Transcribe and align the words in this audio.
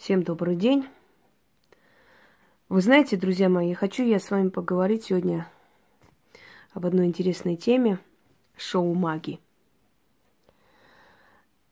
Всем 0.00 0.22
добрый 0.22 0.56
день. 0.56 0.88
Вы 2.70 2.80
знаете, 2.80 3.18
друзья 3.18 3.50
мои, 3.50 3.74
хочу 3.74 4.02
я 4.02 4.18
с 4.18 4.30
вами 4.30 4.48
поговорить 4.48 5.04
сегодня 5.04 5.46
об 6.72 6.86
одной 6.86 7.04
интересной 7.04 7.56
теме 7.56 7.98
шоу 8.56 8.94
маги. 8.94 9.40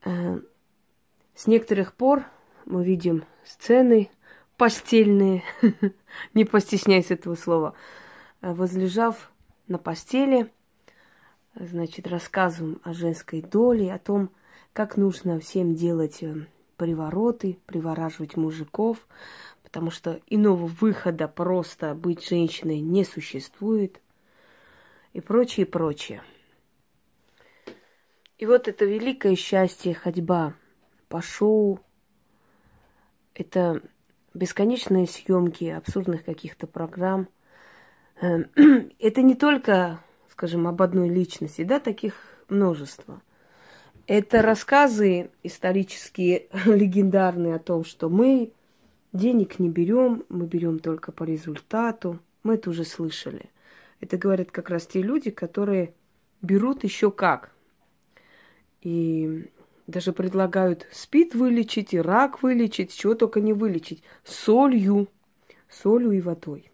Э, 0.05 0.41
с 1.35 1.47
некоторых 1.47 1.95
пор 1.95 2.27
мы 2.67 2.85
видим 2.85 3.25
сцены 3.45 4.11
постельные, 4.59 5.43
не 6.35 6.45
постесняйся 6.45 7.15
этого 7.15 7.35
слова, 7.35 7.73
э, 8.43 8.53
возлежав 8.53 9.33
на 9.69 9.79
постели, 9.79 10.53
значит, 11.55 12.07
рассказываем 12.07 12.79
о 12.85 12.93
женской 12.93 13.41
доле, 13.41 13.91
о 13.91 13.99
том, 13.99 14.29
как 14.75 14.99
нужно 14.99 15.41
всем 15.41 15.75
делать 15.75 16.23
э, 16.23 16.47
привороты, 16.79 17.59
привораживать 17.67 18.37
мужиков, 18.37 19.07
потому 19.63 19.91
что 19.91 20.21
иного 20.29 20.67
выхода 20.67 21.29
просто 21.29 21.95
быть 21.95 22.27
женщиной 22.27 22.81
не 22.81 23.05
существует 23.05 24.01
и 25.13 25.21
прочее, 25.21 25.67
прочее. 25.67 26.23
И 28.39 28.47
вот 28.47 28.69
это 28.69 28.85
великое 28.85 29.35
счастье, 29.35 29.93
ходьба 29.93 30.55
по 31.09 31.21
шоу, 31.21 31.81
это 33.35 33.83
бесконечные 34.33 35.07
съемки 35.07 35.65
абсурдных 35.65 36.25
каких-то 36.25 36.67
программ. 36.69 37.29
Эм, 38.21 38.51
это 38.99 39.23
не 39.23 39.35
только, 39.35 40.01
скажем, 40.31 40.69
об 40.69 40.81
одной 40.81 41.09
личности, 41.09 41.63
да, 41.63 41.81
таких 41.81 42.15
множество. 42.49 43.21
Это 44.09 44.41
рассказы 44.41 45.31
исторические, 45.43 46.47
легендарные 46.65 47.55
о 47.55 47.59
том, 47.59 47.85
что 47.85 48.09
мы 48.09 48.53
денег 49.13 49.59
не 49.59 49.69
берем, 49.69 50.25
мы 50.31 50.47
берем 50.47 50.79
только 50.79 51.13
по 51.13 51.25
результату. 51.25 52.19
Мы 52.43 52.55
это 52.55 52.71
уже 52.71 52.85
слышали. 52.85 53.51
Это 54.01 54.17
говорят 54.17 54.51
как 54.51 54.71
раз 54.71 54.87
те 54.87 55.03
люди, 55.03 55.31
которые 55.31 55.93
берут 56.41 56.85
еще 56.85 57.11
как. 57.11 57.53
И 58.81 59.51
даже 59.87 60.15
предлагают 60.15 60.87
спид 60.91 61.35
вылечить, 61.35 61.93
и 61.93 62.01
рак 62.01 62.43
вылечить, 62.43 62.97
чего 62.97 63.15
только 63.15 63.43
не 63.43 63.53
вылечить. 63.53 64.03
Солью, 64.25 65.09
солью 65.69 66.13
и 66.13 66.23
водой. 66.23 66.73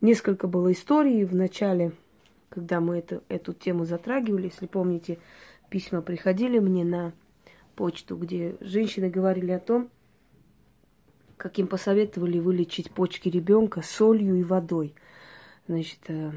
Несколько 0.00 0.46
было 0.46 0.70
историй 0.70 1.24
в 1.24 1.34
начале, 1.34 1.90
когда 2.48 2.78
мы 2.78 2.98
это, 2.98 3.24
эту 3.28 3.54
тему 3.54 3.84
затрагивали. 3.84 4.44
Если 4.44 4.66
помните, 4.66 5.18
письма 5.70 6.02
приходили 6.02 6.58
мне 6.58 6.84
на 6.84 7.12
почту, 7.76 8.16
где 8.16 8.56
женщины 8.60 9.08
говорили 9.08 9.52
о 9.52 9.60
том, 9.60 9.88
как 11.36 11.58
им 11.58 11.66
посоветовали 11.66 12.38
вылечить 12.38 12.90
почки 12.90 13.30
ребенка 13.30 13.80
солью 13.80 14.34
и 14.36 14.42
водой. 14.42 14.94
Значит, 15.66 16.00
э, 16.08 16.32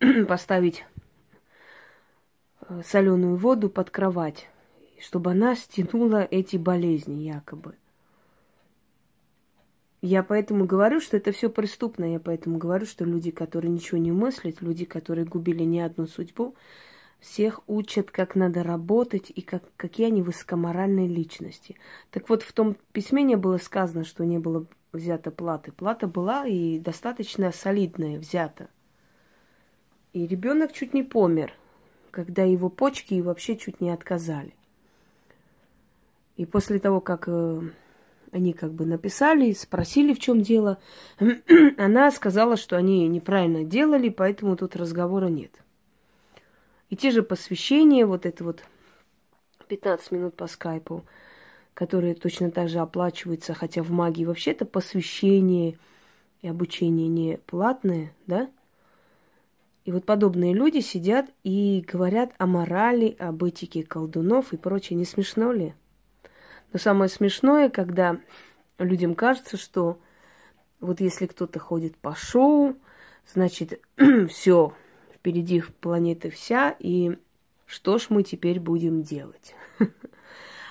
поставить 0.24 0.84
э, 2.62 2.82
соленую 2.84 3.36
воду 3.36 3.70
под 3.70 3.90
кровать, 3.90 4.48
чтобы 5.00 5.30
она 5.30 5.54
стянула 5.54 6.26
эти 6.28 6.56
болезни 6.56 7.22
якобы. 7.22 7.76
Я 10.02 10.22
поэтому 10.22 10.66
говорю, 10.66 11.00
что 11.00 11.16
это 11.16 11.32
все 11.32 11.48
преступно. 11.48 12.12
Я 12.12 12.20
поэтому 12.20 12.58
говорю, 12.58 12.84
что 12.84 13.04
люди, 13.04 13.30
которые 13.30 13.70
ничего 13.70 13.96
не 13.96 14.12
мыслят, 14.12 14.60
люди, 14.60 14.84
которые 14.84 15.24
губили 15.24 15.62
не 15.62 15.80
одну 15.80 16.06
судьбу, 16.06 16.56
всех 17.24 17.60
учат, 17.66 18.10
как 18.10 18.34
надо 18.34 18.62
работать 18.62 19.32
и 19.34 19.40
как, 19.40 19.62
какие 19.76 20.08
они 20.08 20.22
высокоморальные 20.22 21.08
личности. 21.08 21.76
Так 22.10 22.28
вот, 22.28 22.42
в 22.42 22.52
том 22.52 22.76
письме 22.92 23.22
не 23.22 23.36
было 23.36 23.56
сказано, 23.56 24.04
что 24.04 24.26
не 24.26 24.38
было 24.38 24.66
взято 24.92 25.30
платы. 25.30 25.72
Плата 25.72 26.06
была 26.06 26.46
и 26.46 26.78
достаточно 26.78 27.50
солидная 27.50 28.18
взята. 28.18 28.68
И 30.12 30.26
ребенок 30.26 30.72
чуть 30.72 30.92
не 30.92 31.02
помер, 31.02 31.54
когда 32.10 32.42
его 32.42 32.68
почки 32.68 33.18
вообще 33.20 33.56
чуть 33.56 33.80
не 33.80 33.90
отказали. 33.90 34.54
И 36.36 36.44
после 36.44 36.78
того, 36.78 37.00
как 37.00 37.24
э, 37.26 37.60
они 38.32 38.52
как 38.52 38.72
бы 38.72 38.84
написали, 38.84 39.52
спросили, 39.52 40.12
в 40.12 40.18
чем 40.18 40.42
дело, 40.42 40.78
она 41.78 42.10
сказала, 42.10 42.58
что 42.58 42.76
они 42.76 43.08
неправильно 43.08 43.64
делали, 43.64 44.10
поэтому 44.10 44.56
тут 44.56 44.76
разговора 44.76 45.28
нет. 45.28 45.63
И 46.94 46.96
те 46.96 47.10
же 47.10 47.24
посвящения, 47.24 48.06
вот 48.06 48.24
это 48.24 48.44
вот 48.44 48.62
15 49.66 50.12
минут 50.12 50.36
по 50.36 50.46
скайпу, 50.46 51.04
которые 51.74 52.14
точно 52.14 52.52
так 52.52 52.68
же 52.68 52.78
оплачиваются, 52.78 53.52
хотя 53.52 53.82
в 53.82 53.90
магии 53.90 54.24
вообще-то 54.24 54.64
посвящение 54.64 55.76
и 56.40 56.46
обучение 56.46 57.08
не 57.08 57.38
платное, 57.46 58.12
да? 58.28 58.48
И 59.84 59.90
вот 59.90 60.06
подобные 60.06 60.54
люди 60.54 60.78
сидят 60.78 61.28
и 61.42 61.84
говорят 61.84 62.30
о 62.38 62.46
морали, 62.46 63.16
об 63.18 63.42
этике 63.42 63.82
колдунов 63.82 64.52
и 64.52 64.56
прочее. 64.56 64.96
Не 64.96 65.04
смешно 65.04 65.50
ли? 65.50 65.74
Но 66.72 66.78
самое 66.78 67.08
смешное, 67.08 67.70
когда 67.70 68.20
людям 68.78 69.16
кажется, 69.16 69.56
что 69.56 69.98
вот 70.78 71.00
если 71.00 71.26
кто-то 71.26 71.58
ходит 71.58 71.96
по 71.96 72.14
шоу, 72.14 72.76
значит, 73.26 73.80
все, 74.28 74.74
впереди 75.24 75.62
планеты 75.80 76.28
вся, 76.28 76.76
и 76.78 77.16
что 77.64 77.96
ж 77.96 78.08
мы 78.10 78.22
теперь 78.22 78.60
будем 78.60 79.02
делать? 79.02 79.54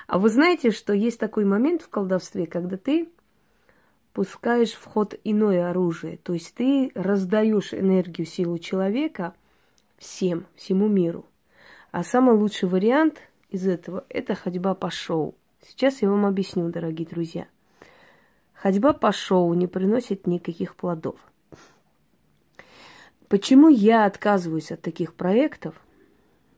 А 0.06 0.20
вы 0.20 0.30
знаете, 0.30 0.70
что 0.70 0.94
есть 0.94 1.18
такой 1.18 1.46
момент 1.46 1.82
в 1.82 1.90
колдовстве, 1.90 2.46
когда 2.46 2.76
ты 2.76 3.10
пускаешь 4.12 4.74
в 4.74 4.84
ход 4.84 5.18
иное 5.24 5.70
оружие, 5.70 6.18
то 6.18 6.34
есть 6.34 6.54
ты 6.54 6.92
раздаешь 6.94 7.74
энергию, 7.74 8.28
силу 8.28 8.60
человека 8.60 9.34
всем, 9.98 10.46
всему 10.56 10.90
миру. 10.90 11.26
А 11.92 12.04
самый 12.04 12.36
лучший 12.36 12.68
вариант 12.68 13.22
из 13.50 13.66
этого– 13.66 14.06
это 14.10 14.36
ходьба 14.36 14.76
по 14.76 14.92
шоу. 14.92 15.36
Сейчас 15.66 16.02
я 16.02 16.10
вам 16.10 16.26
объясню, 16.26 16.70
дорогие 16.70 17.08
друзья. 17.08 17.48
Ходьба 18.54 18.92
по 18.92 19.14
шоу 19.14 19.54
не 19.54 19.68
приносит 19.68 20.28
никаких 20.28 20.76
плодов– 20.76 21.18
Почему 23.34 23.68
я 23.68 24.06
отказываюсь 24.06 24.72
от 24.72 24.84
таких 24.84 25.16
проектов? 25.16 25.74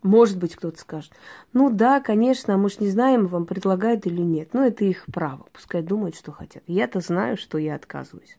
Может 0.04 0.38
быть, 0.38 0.58
кто-то 0.58 0.78
скажет, 0.78 1.14
ну 1.54 1.70
да, 1.70 2.02
конечно, 2.02 2.58
мы 2.58 2.70
же 2.70 2.80
не 2.82 2.90
знаем, 2.90 3.28
вам 3.28 3.46
предлагают 3.46 4.06
или 4.06 4.20
нет. 4.20 4.50
Но 4.54 4.62
это 4.66 4.84
их 4.84 5.06
право, 5.06 5.46
пускай 5.54 5.82
думают, 5.82 6.18
что 6.18 6.34
хотят. 6.34 6.64
Я-то 6.68 7.00
знаю, 7.00 7.38
что 7.38 7.58
я 7.58 7.76
отказываюсь. 7.76 8.38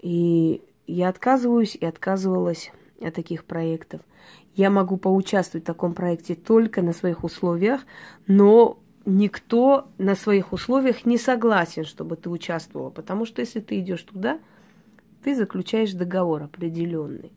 И 0.00 0.62
я 0.86 1.08
отказываюсь 1.08 1.74
и 1.74 1.84
отказывалась 1.84 2.70
от 3.00 3.14
таких 3.14 3.46
проектов. 3.46 4.02
Я 4.54 4.70
могу 4.70 4.96
поучаствовать 4.96 5.64
в 5.64 5.66
таком 5.66 5.94
проекте 5.94 6.36
только 6.36 6.82
на 6.82 6.92
своих 6.92 7.24
условиях, 7.24 7.80
но 8.28 8.78
никто 9.06 9.88
на 9.98 10.14
своих 10.14 10.52
условиях 10.52 11.04
не 11.04 11.18
согласен, 11.18 11.82
чтобы 11.82 12.14
ты 12.14 12.30
участвовала. 12.30 12.90
Потому 12.90 13.26
что 13.26 13.40
если 13.40 13.58
ты 13.58 13.80
идешь 13.80 14.04
туда, 14.04 14.38
ты 15.22 15.34
заключаешь 15.34 15.92
договор 15.92 16.42
определенный. 16.42 17.32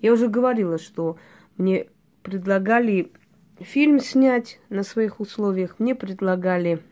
Я 0.00 0.12
уже 0.12 0.28
говорила, 0.28 0.78
что 0.78 1.18
мне 1.56 1.86
предлагали 2.22 3.12
фильм 3.60 4.00
снять 4.00 4.60
на 4.68 4.82
своих 4.82 5.20
условиях, 5.20 5.78
мне 5.78 5.94
предлагали, 5.94 6.82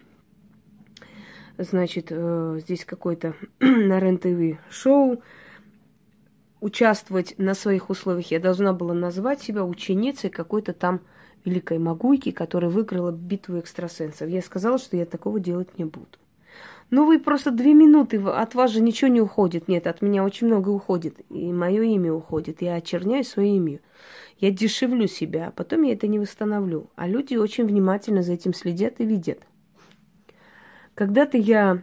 значит, 1.58 2.06
э, 2.10 2.58
здесь 2.60 2.84
какой-то 2.84 3.34
на 3.60 4.00
РЕН-ТВ 4.00 4.58
шоу, 4.70 5.22
участвовать 6.60 7.34
на 7.38 7.54
своих 7.54 7.90
условиях. 7.90 8.30
Я 8.30 8.40
должна 8.40 8.72
была 8.72 8.94
назвать 8.94 9.40
себя 9.40 9.64
ученицей 9.64 10.30
какой-то 10.30 10.72
там 10.72 11.00
великой 11.44 11.78
могуйки, 11.78 12.32
которая 12.32 12.70
выиграла 12.70 13.12
битву 13.12 13.58
экстрасенсов. 13.60 14.28
Я 14.28 14.42
сказала, 14.42 14.78
что 14.78 14.96
я 14.96 15.06
такого 15.06 15.38
делать 15.38 15.78
не 15.78 15.84
буду. 15.84 16.18
Ну, 16.90 17.04
вы 17.04 17.18
просто 17.18 17.50
две 17.50 17.74
минуты, 17.74 18.18
от 18.18 18.54
вас 18.54 18.70
же 18.70 18.80
ничего 18.80 19.10
не 19.10 19.20
уходит. 19.20 19.66
Нет, 19.66 19.86
от 19.88 20.02
меня 20.02 20.22
очень 20.24 20.46
много 20.46 20.68
уходит. 20.68 21.20
И 21.30 21.52
мое 21.52 21.82
имя 21.82 22.12
уходит. 22.12 22.62
Я 22.62 22.74
очерняю 22.74 23.24
свое 23.24 23.56
имя. 23.56 23.80
Я 24.38 24.52
дешевлю 24.52 25.08
себя, 25.08 25.48
а 25.48 25.50
потом 25.50 25.82
я 25.82 25.94
это 25.94 26.06
не 26.06 26.20
восстановлю. 26.20 26.90
А 26.94 27.08
люди 27.08 27.34
очень 27.34 27.66
внимательно 27.66 28.22
за 28.22 28.34
этим 28.34 28.54
следят 28.54 29.00
и 29.00 29.04
видят. 29.04 29.40
Когда-то 30.94 31.38
я 31.38 31.82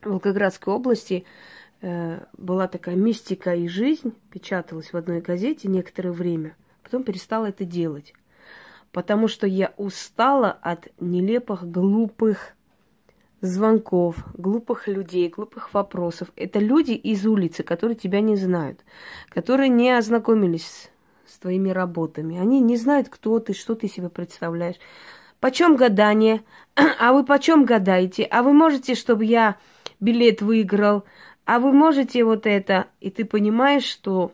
в 0.00 0.08
Волгоградской 0.08 0.72
области 0.72 1.24
э, 1.82 2.20
была 2.38 2.68
такая 2.68 2.96
мистика 2.96 3.54
и 3.54 3.68
жизнь, 3.68 4.14
печаталась 4.30 4.92
в 4.92 4.96
одной 4.96 5.20
газете 5.20 5.68
некоторое 5.68 6.12
время. 6.12 6.56
Потом 6.82 7.02
перестала 7.02 7.46
это 7.46 7.64
делать. 7.64 8.14
Потому 8.90 9.28
что 9.28 9.46
я 9.46 9.74
устала 9.76 10.50
от 10.50 10.88
нелепых, 10.98 11.70
глупых 11.70 12.55
звонков, 13.40 14.16
глупых 14.34 14.88
людей, 14.88 15.28
глупых 15.28 15.74
вопросов. 15.74 16.28
Это 16.36 16.58
люди 16.58 16.92
из 16.92 17.26
улицы, 17.26 17.62
которые 17.62 17.96
тебя 17.96 18.20
не 18.20 18.36
знают, 18.36 18.80
которые 19.28 19.68
не 19.68 19.90
ознакомились 19.90 20.90
с 21.26 21.38
твоими 21.38 21.70
работами. 21.70 22.38
Они 22.38 22.60
не 22.60 22.76
знают, 22.76 23.08
кто 23.08 23.38
ты, 23.38 23.52
что 23.52 23.74
ты 23.74 23.88
себе 23.88 24.08
представляешь. 24.08 24.76
почем 25.40 25.76
гадание? 25.76 26.42
А 27.00 27.12
вы 27.12 27.24
почем 27.24 27.64
гадаете? 27.64 28.24
А 28.24 28.42
вы 28.42 28.52
можете, 28.52 28.94
чтобы 28.94 29.24
я 29.24 29.56
билет 30.00 30.42
выиграл? 30.42 31.04
А 31.44 31.58
вы 31.58 31.72
можете 31.72 32.24
вот 32.24 32.46
это? 32.46 32.86
И 33.00 33.10
ты 33.10 33.24
понимаешь, 33.24 33.84
что 33.84 34.32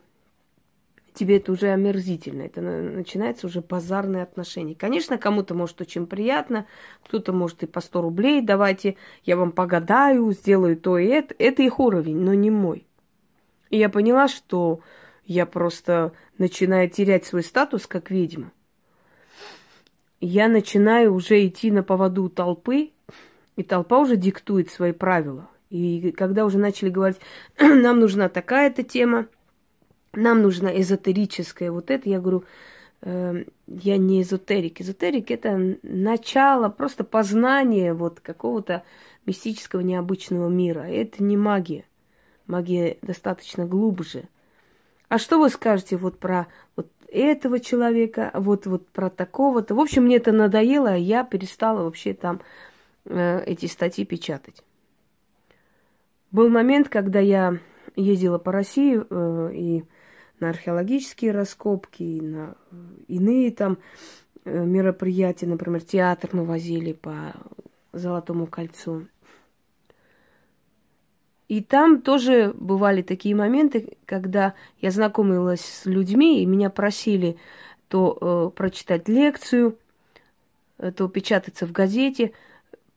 тебе 1.13 1.37
это 1.37 1.51
уже 1.51 1.69
омерзительно. 1.69 2.43
Это 2.43 2.61
начинается 2.61 3.47
уже 3.47 3.61
базарное 3.61 4.23
отношение. 4.23 4.75
Конечно, 4.75 5.17
кому-то 5.17 5.53
может 5.53 5.79
очень 5.81 6.07
приятно, 6.07 6.65
кто-то 7.03 7.33
может 7.33 7.63
и 7.63 7.67
по 7.67 7.81
100 7.81 8.01
рублей, 8.01 8.41
давайте 8.41 8.97
я 9.23 9.37
вам 9.37 9.51
погадаю, 9.51 10.31
сделаю 10.31 10.77
то 10.77 10.97
и 10.97 11.07
это. 11.07 11.35
Это 11.37 11.63
их 11.63 11.79
уровень, 11.79 12.17
но 12.17 12.33
не 12.33 12.51
мой. 12.51 12.87
И 13.69 13.77
я 13.77 13.89
поняла, 13.89 14.27
что 14.27 14.81
я 15.25 15.45
просто 15.45 16.11
начинаю 16.37 16.89
терять 16.89 17.25
свой 17.25 17.43
статус 17.43 17.87
как 17.87 18.11
ведьма. 18.11 18.51
Я 20.19 20.47
начинаю 20.47 21.13
уже 21.13 21.45
идти 21.45 21.71
на 21.71 21.83
поводу 21.83 22.29
толпы, 22.29 22.91
и 23.55 23.63
толпа 23.63 23.99
уже 23.99 24.15
диктует 24.15 24.69
свои 24.69 24.91
правила. 24.91 25.49
И 25.69 26.11
когда 26.11 26.45
уже 26.45 26.57
начали 26.59 26.89
говорить, 26.89 27.19
нам 27.59 27.99
нужна 27.99 28.29
такая-то 28.29 28.83
тема, 28.83 29.27
нам 30.13 30.41
нужна 30.41 30.69
эзотерическая 30.79 31.71
вот 31.71 31.91
это, 31.91 32.09
я 32.09 32.19
говорю, 32.19 32.43
э, 33.01 33.43
я 33.67 33.97
не 33.97 34.21
эзотерик. 34.21 34.81
Эзотерик 34.81 35.31
это 35.31 35.77
начало, 35.83 36.69
просто 36.69 37.03
познание 37.03 37.93
вот 37.93 38.19
какого-то 38.19 38.83
мистического 39.25 39.81
необычного 39.81 40.49
мира. 40.49 40.81
Это 40.81 41.23
не 41.23 41.37
магия. 41.37 41.85
Магия 42.47 42.97
достаточно 43.01 43.65
глубже. 43.65 44.27
А 45.07 45.17
что 45.17 45.39
вы 45.39 45.49
скажете 45.49 45.97
вот 45.97 46.19
про 46.19 46.47
вот 46.75 46.87
этого 47.07 47.59
человека, 47.59 48.31
вот, 48.33 48.65
вот 48.65 48.87
про 48.89 49.09
такого-то? 49.09 49.75
В 49.75 49.79
общем, 49.79 50.03
мне 50.03 50.17
это 50.17 50.31
надоело, 50.31 50.91
а 50.91 50.97
я 50.97 51.23
перестала 51.23 51.83
вообще 51.83 52.13
там 52.13 52.41
э, 53.05 53.43
эти 53.45 53.67
статьи 53.67 54.05
печатать. 54.05 54.63
Был 56.31 56.49
момент, 56.49 56.89
когда 56.89 57.19
я 57.19 57.59
ездила 57.95 58.39
по 58.39 58.51
России 58.51 58.99
э, 59.07 59.53
и 59.53 59.83
на 60.39 60.49
археологические 60.49 61.31
раскопки, 61.31 62.03
и 62.03 62.21
на 62.21 62.55
иные 63.07 63.51
там 63.51 63.77
э, 64.45 64.65
мероприятия, 64.65 65.47
например, 65.47 65.81
театр 65.81 66.29
мы 66.33 66.45
возили 66.45 66.93
по 66.93 67.33
Золотому 67.93 68.47
кольцу. 68.47 69.05
И 71.47 71.61
там 71.61 72.01
тоже 72.01 72.51
бывали 72.55 73.03
такие 73.03 73.35
моменты, 73.35 73.97
когда 74.05 74.55
я 74.79 74.89
знакомилась 74.89 75.61
с 75.61 75.85
людьми, 75.85 76.41
и 76.41 76.47
меня 76.47 76.69
просили 76.69 77.37
то 77.89 78.17
э, 78.19 78.57
прочитать 78.57 79.07
лекцию, 79.07 79.77
э, 80.79 80.91
то 80.91 81.07
печататься 81.07 81.67
в 81.67 81.71
газете. 81.71 82.31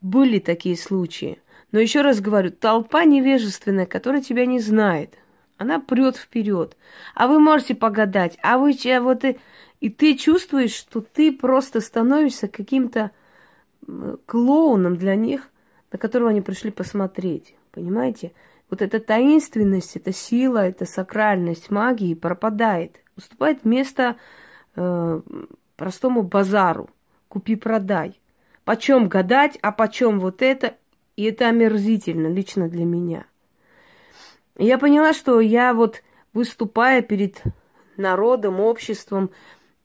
Были 0.00 0.38
такие 0.38 0.76
случаи. 0.76 1.38
Но 1.72 1.80
еще 1.80 2.00
раз 2.00 2.22
говорю, 2.22 2.50
толпа 2.50 3.04
невежественная, 3.04 3.84
которая 3.84 4.22
тебя 4.22 4.46
не 4.46 4.60
знает. 4.60 5.18
Она 5.58 5.80
прет 5.80 6.16
вперед. 6.16 6.76
А 7.14 7.28
вы 7.28 7.38
можете 7.38 7.74
погадать, 7.74 8.38
а 8.42 8.58
вы 8.58 8.76
а 8.86 9.00
вот 9.00 9.24
и, 9.24 9.38
и 9.80 9.88
ты 9.88 10.16
чувствуешь, 10.16 10.74
что 10.74 11.00
ты 11.00 11.32
просто 11.32 11.80
становишься 11.80 12.48
каким-то 12.48 13.10
клоуном 14.26 14.96
для 14.96 15.14
них, 15.14 15.48
на 15.92 15.98
которого 15.98 16.30
они 16.30 16.40
пришли 16.40 16.70
посмотреть. 16.70 17.54
Понимаете? 17.72 18.32
Вот 18.68 18.82
эта 18.82 19.00
таинственность, 19.00 19.96
эта 19.96 20.12
сила, 20.12 20.66
эта 20.66 20.84
сакральность 20.84 21.70
магии 21.70 22.14
пропадает. 22.14 23.00
Уступает 23.16 23.64
место 23.64 24.16
э, 24.74 25.20
простому 25.76 26.22
базару. 26.22 26.90
Купи-продай. 27.28 28.20
Почем 28.64 29.08
гадать, 29.08 29.58
а 29.62 29.72
почем 29.72 30.18
вот 30.18 30.42
это? 30.42 30.74
И 31.16 31.24
это 31.24 31.48
омерзительно 31.48 32.26
лично 32.26 32.68
для 32.68 32.84
меня. 32.84 33.26
Я 34.58 34.78
поняла, 34.78 35.12
что 35.12 35.40
я 35.40 35.74
вот 35.74 36.02
выступая 36.32 37.02
перед 37.02 37.42
народом, 37.96 38.60
обществом, 38.60 39.30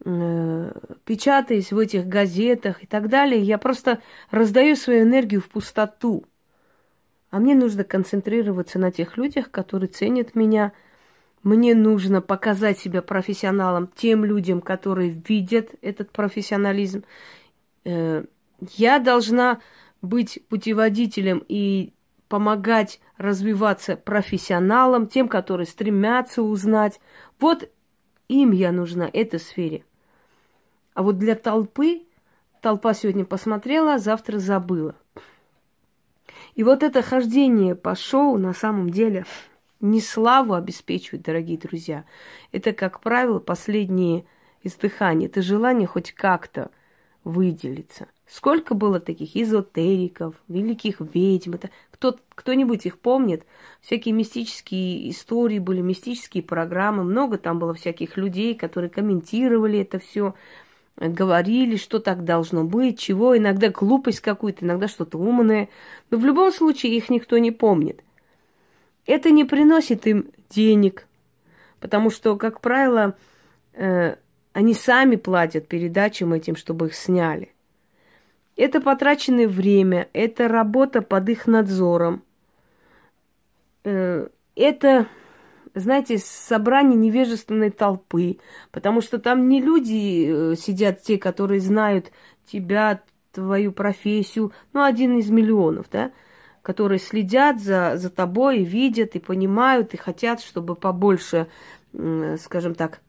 э, 0.03 0.71
печатаясь 1.05 1.71
в 1.71 1.77
этих 1.77 2.07
газетах 2.07 2.83
и 2.83 2.85
так 2.85 3.09
далее, 3.09 3.41
я 3.41 3.57
просто 3.57 4.01
раздаю 4.29 4.75
свою 4.75 5.03
энергию 5.03 5.41
в 5.41 5.49
пустоту. 5.49 6.25
А 7.31 7.39
мне 7.39 7.55
нужно 7.55 7.83
концентрироваться 7.83 8.79
на 8.79 8.91
тех 8.91 9.17
людях, 9.17 9.51
которые 9.51 9.87
ценят 9.87 10.35
меня. 10.35 10.73
Мне 11.43 11.73
нужно 11.73 12.21
показать 12.21 12.77
себя 12.77 13.01
профессионалом 13.01 13.89
тем 13.95 14.25
людям, 14.25 14.61
которые 14.61 15.09
видят 15.09 15.69
этот 15.81 16.11
профессионализм. 16.11 17.03
Э, 17.83 18.25
я 18.77 18.99
должна 18.99 19.59
быть 20.01 20.39
путеводителем 20.49 21.43
и 21.47 21.93
помогать 22.31 23.01
развиваться 23.17 23.97
профессионалам, 23.97 25.07
тем, 25.07 25.27
которые 25.27 25.67
стремятся 25.67 26.41
узнать. 26.41 27.01
Вот 27.41 27.69
им 28.29 28.51
я 28.51 28.71
нужна, 28.71 29.09
этой 29.11 29.37
сфере. 29.37 29.83
А 30.93 31.03
вот 31.03 31.17
для 31.17 31.35
толпы, 31.35 32.03
толпа 32.61 32.93
сегодня 32.93 33.25
посмотрела, 33.25 33.97
завтра 33.97 34.39
забыла. 34.39 34.95
И 36.55 36.63
вот 36.63 36.83
это 36.83 37.01
хождение 37.01 37.75
по 37.75 37.95
шоу 37.95 38.37
на 38.37 38.53
самом 38.53 38.91
деле 38.91 39.25
не 39.81 39.99
славу 39.99 40.53
обеспечивает, 40.53 41.25
дорогие 41.25 41.57
друзья. 41.57 42.05
Это, 42.53 42.71
как 42.71 43.01
правило, 43.01 43.39
последние 43.39 44.23
издыхания. 44.63 45.27
Это 45.27 45.41
желание 45.41 45.85
хоть 45.85 46.13
как-то 46.13 46.71
выделиться. 47.25 48.07
Сколько 48.25 48.73
было 48.73 49.01
таких 49.01 49.35
эзотериков, 49.35 50.35
великих 50.47 51.01
ведьм. 51.01 51.55
Это 51.55 51.69
кто, 52.01 52.17
кто-нибудь 52.33 52.87
их 52.87 52.97
помнит? 52.97 53.45
Всякие 53.79 54.15
мистические 54.15 55.11
истории 55.11 55.59
были, 55.59 55.81
мистические 55.81 56.41
программы. 56.41 57.03
Много 57.03 57.37
там 57.37 57.59
было 57.59 57.75
всяких 57.75 58.17
людей, 58.17 58.55
которые 58.55 58.89
комментировали 58.89 59.81
это 59.81 59.99
все 59.99 60.33
говорили, 60.97 61.75
что 61.75 61.99
так 61.99 62.25
должно 62.25 62.63
быть, 62.63 62.99
чего, 62.99 63.37
иногда 63.37 63.69
глупость 63.69 64.19
какую-то, 64.19 64.65
иногда 64.65 64.87
что-то 64.87 65.19
умное. 65.19 65.69
Но 66.09 66.17
в 66.17 66.25
любом 66.25 66.51
случае 66.51 66.97
их 66.97 67.09
никто 67.09 67.37
не 67.37 67.51
помнит. 67.51 68.03
Это 69.05 69.29
не 69.29 69.45
приносит 69.45 70.07
им 70.07 70.31
денег, 70.49 71.07
потому 71.79 72.09
что, 72.09 72.35
как 72.35 72.61
правило, 72.61 73.15
э, 73.73 74.15
они 74.53 74.73
сами 74.73 75.17
платят 75.17 75.67
передачам 75.67 76.33
этим, 76.33 76.55
чтобы 76.55 76.87
их 76.87 76.95
сняли. 76.95 77.50
Это 78.55 78.81
потраченное 78.81 79.47
время, 79.47 80.09
это 80.13 80.47
работа 80.47 81.01
под 81.01 81.29
их 81.29 81.47
надзором. 81.47 82.23
Э, 83.83 84.27
это 84.55 85.07
знаете, 85.73 86.17
собрание 86.17 86.97
невежественной 86.97 87.69
толпы, 87.69 88.39
потому 88.71 89.01
что 89.01 89.19
там 89.19 89.47
не 89.47 89.61
люди 89.61 90.51
э, 90.51 90.55
сидят, 90.55 91.01
те, 91.01 91.17
которые 91.17 91.61
знают 91.61 92.11
тебя, 92.45 93.01
твою 93.31 93.71
профессию, 93.71 94.51
ну, 94.73 94.83
один 94.83 95.17
из 95.17 95.29
миллионов, 95.29 95.85
да, 95.89 96.11
которые 96.61 96.99
следят 96.99 97.61
за, 97.61 97.93
за 97.95 98.09
тобой, 98.09 98.63
видят 98.63 99.15
и 99.15 99.19
понимают, 99.19 99.93
и 99.93 99.97
хотят, 99.97 100.41
чтобы 100.41 100.75
побольше, 100.75 101.47
скажем 102.37 102.75
так, 102.75 102.99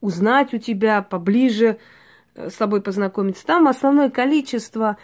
узнать 0.00 0.52
у 0.52 0.58
тебя, 0.58 1.02
поближе 1.02 1.66
э, 1.66 1.78
с 2.36 2.54
тобой 2.54 2.82
познакомиться. 2.82 3.46
Там 3.46 3.68
основное 3.68 4.10
количество 4.10 4.96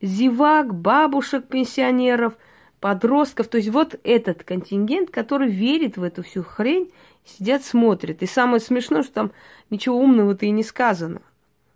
зевак, 0.00 0.74
бабушек, 0.74 1.46
пенсионеров– 1.46 2.36
подростков. 2.80 3.48
То 3.48 3.58
есть 3.58 3.70
вот 3.70 3.98
этот 4.04 4.44
контингент, 4.44 5.10
который 5.10 5.48
верит 5.48 5.96
в 5.96 6.02
эту 6.02 6.22
всю 6.22 6.42
хрень, 6.42 6.90
сидят, 7.24 7.64
смотрят. 7.64 8.22
И 8.22 8.26
самое 8.26 8.60
смешное, 8.60 9.02
что 9.02 9.12
там 9.12 9.32
ничего 9.70 9.98
умного-то 9.98 10.46
и 10.46 10.50
не 10.50 10.62
сказано. 10.62 11.22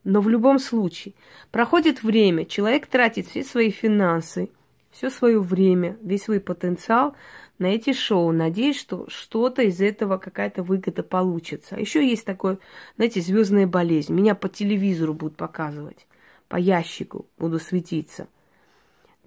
Но 0.05 0.21
в 0.21 0.29
любом 0.29 0.59
случае, 0.59 1.15
проходит 1.51 2.03
время, 2.03 2.45
человек 2.45 2.87
тратит 2.87 3.29
все 3.29 3.45
свои 3.45 3.71
финансы, 3.71 4.51
все 4.91 5.11
свое 5.11 5.41
время, 5.41 5.97
весь 6.03 6.25
свой 6.25 6.41
потенциал 6.41 7.15
на 7.59 7.67
эти 7.67 7.93
шоу, 7.93 8.33
надеясь, 8.33 8.79
что 8.79 9.07
что-то 9.09 9.63
из 9.63 9.81
этого, 9.81 10.19
какая-то 10.19 10.63
выгода 10.63 11.03
получится. 11.03 11.77
Еще 11.77 12.07
есть 12.07 12.25
такое, 12.25 12.59
знаете, 12.97 13.21
звездная 13.21 13.67
болезнь. 13.67 14.13
Меня 14.13 14.35
по 14.35 14.49
телевизору 14.49 15.15
будут 15.15 15.37
показывать, 15.37 16.07
по 16.49 16.57
ящику 16.57 17.27
буду 17.39 17.59
светиться– 17.59 18.29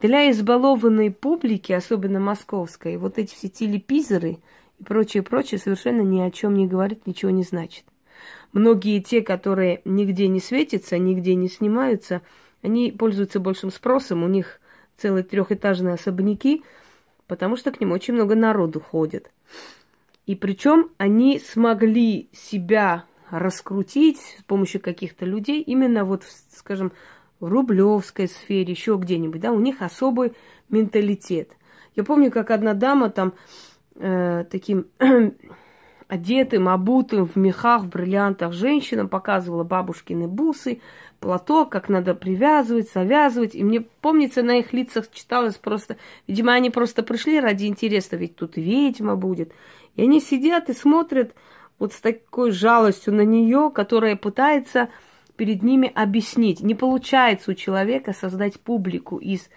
для 0.01 0.29
избалованной 0.29 1.09
публики, 1.09 1.71
особенно 1.71 2.19
московской, 2.19 2.97
вот 2.97 3.17
эти 3.17 3.33
все 3.33 3.47
телепизоры 3.47 4.39
и 4.79 4.83
прочее, 4.83 5.23
прочее 5.23 5.57
совершенно 5.57 6.01
ни 6.01 6.19
о 6.19 6.31
чем 6.31 6.55
не 6.55 6.67
говорит, 6.67 7.07
ничего 7.07 7.31
не 7.31 7.43
значит. 7.43 7.85
Многие 8.51 8.99
те, 8.99 9.21
которые 9.21 9.81
нигде 9.85 10.27
не 10.27 10.39
светятся, 10.39 10.97
нигде 10.97 11.35
не 11.35 11.47
снимаются, 11.47 12.21
они 12.61 12.91
пользуются 12.91 13.39
большим 13.39 13.71
спросом, 13.71 14.23
у 14.23 14.27
них 14.27 14.59
целые 14.97 15.23
трехэтажные 15.23 15.93
особняки, 15.93 16.63
потому 17.27 17.57
что 17.57 17.71
к 17.71 17.79
ним 17.79 17.91
очень 17.91 18.13
много 18.13 18.35
народу 18.35 18.79
ходит. 18.79 19.31
И 20.25 20.35
причем 20.35 20.89
они 20.97 21.39
смогли 21.39 22.29
себя 22.33 23.05
раскрутить 23.29 24.19
с 24.39 24.43
помощью 24.43 24.81
каких-то 24.81 25.25
людей, 25.25 25.61
именно 25.61 26.05
вот, 26.05 26.23
скажем, 26.55 26.91
в 27.39 27.47
рублевской 27.47 28.27
сфере, 28.27 28.71
еще 28.71 28.97
где-нибудь, 28.97 29.41
да, 29.41 29.51
у 29.51 29.59
них 29.59 29.81
особый 29.81 30.33
менталитет. 30.69 31.51
Я 31.95 32.03
помню, 32.03 32.31
как 32.31 32.51
одна 32.51 32.73
дама 32.73 33.09
там 33.09 33.33
э, 33.95 34.45
таким 34.49 34.87
одетым, 36.07 36.69
обутым 36.69 37.25
в 37.25 37.35
мехах, 37.35 37.83
в 37.83 37.89
бриллиантах 37.89 38.53
женщинам 38.53 39.09
показывала 39.09 39.63
бабушкины 39.63 40.27
бусы, 40.27 40.81
платок, 41.19 41.71
как 41.71 41.89
надо 41.89 42.13
привязывать, 42.13 42.91
завязывать. 42.91 43.55
И 43.55 43.63
мне, 43.63 43.81
помнится, 43.81 44.43
на 44.43 44.59
их 44.59 44.73
лицах 44.73 45.11
читалось 45.11 45.55
просто... 45.55 45.97
Видимо, 46.27 46.53
они 46.53 46.69
просто 46.69 47.03
пришли 47.03 47.39
ради 47.39 47.65
интереса, 47.65 48.15
ведь 48.15 48.35
тут 48.35 48.57
ведьма 48.57 49.15
будет. 49.15 49.51
И 49.95 50.03
они 50.03 50.19
сидят 50.19 50.69
и 50.69 50.73
смотрят 50.73 51.33
вот 51.79 51.93
с 51.93 51.99
такой 51.99 52.51
жалостью 52.51 53.13
на 53.13 53.21
нее, 53.21 53.71
которая 53.73 54.15
пытается 54.15 54.89
перед 55.35 55.63
ними 55.63 55.91
объяснить. 55.93 56.61
Не 56.61 56.75
получается 56.75 57.51
у 57.51 57.53
человека 57.55 58.13
создать 58.13 58.59
публику 58.59 59.17
из, 59.17 59.49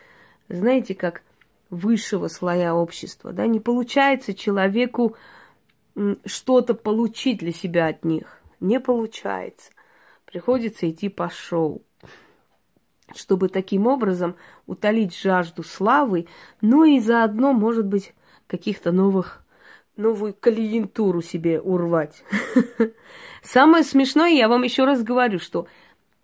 знаете, 0.49 0.95
как 0.95 1.23
высшего 1.71 2.29
слоя 2.29 2.73
общества, 2.73 3.33
да, 3.33 3.47
не 3.47 3.61
получается 3.61 4.35
человеку 4.35 5.15
что-то 6.25 6.75
получить 6.75 7.39
для 7.39 7.53
себя 7.53 7.87
от 7.89 8.05
них. 8.05 8.41
Не 8.61 8.81
получается. 8.81 9.71
Приходится 10.25 10.89
идти 10.89 11.09
по 11.09 11.31
шоу, 11.31 11.83
чтобы 13.15 13.49
таким 13.49 13.87
образом 13.87 14.37
утолить 14.67 15.17
жажду 15.19 15.63
славы, 15.63 16.27
но 16.61 16.85
и 16.85 17.01
заодно, 17.01 17.53
может 17.53 17.87
быть, 17.87 18.15
каких-то 18.47 18.93
новых 18.93 19.45
новую 19.97 20.33
клиентуру 20.33 21.21
себе 21.21 21.61
урвать. 21.61 22.23
Самое 23.43 23.83
смешное, 23.83 24.31
я 24.31 24.49
вам 24.49 24.63
еще 24.63 24.85
раз 24.85 25.03
говорю, 25.03 25.41
что 25.41 25.67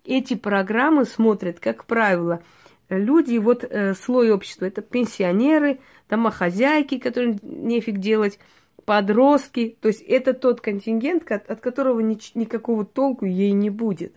эти 0.05 0.33
программы 0.35 1.05
смотрят, 1.05 1.59
как 1.59 1.85
правило, 1.85 2.41
люди, 2.89 3.37
вот 3.37 3.63
э, 3.63 3.93
слой 3.93 4.31
общества, 4.31 4.65
это 4.65 4.81
пенсионеры, 4.81 5.79
домохозяйки, 6.09 6.99
которым 6.99 7.37
нефиг 7.43 7.97
делать, 7.97 8.39
подростки. 8.85 9.77
То 9.81 9.89
есть 9.89 10.01
это 10.01 10.33
тот 10.33 10.61
контингент, 10.61 11.29
от 11.29 11.59
которого 11.59 11.99
ни, 11.99 12.17
никакого 12.37 12.85
толку 12.85 13.25
ей 13.25 13.51
не 13.51 13.69
будет. 13.69 14.13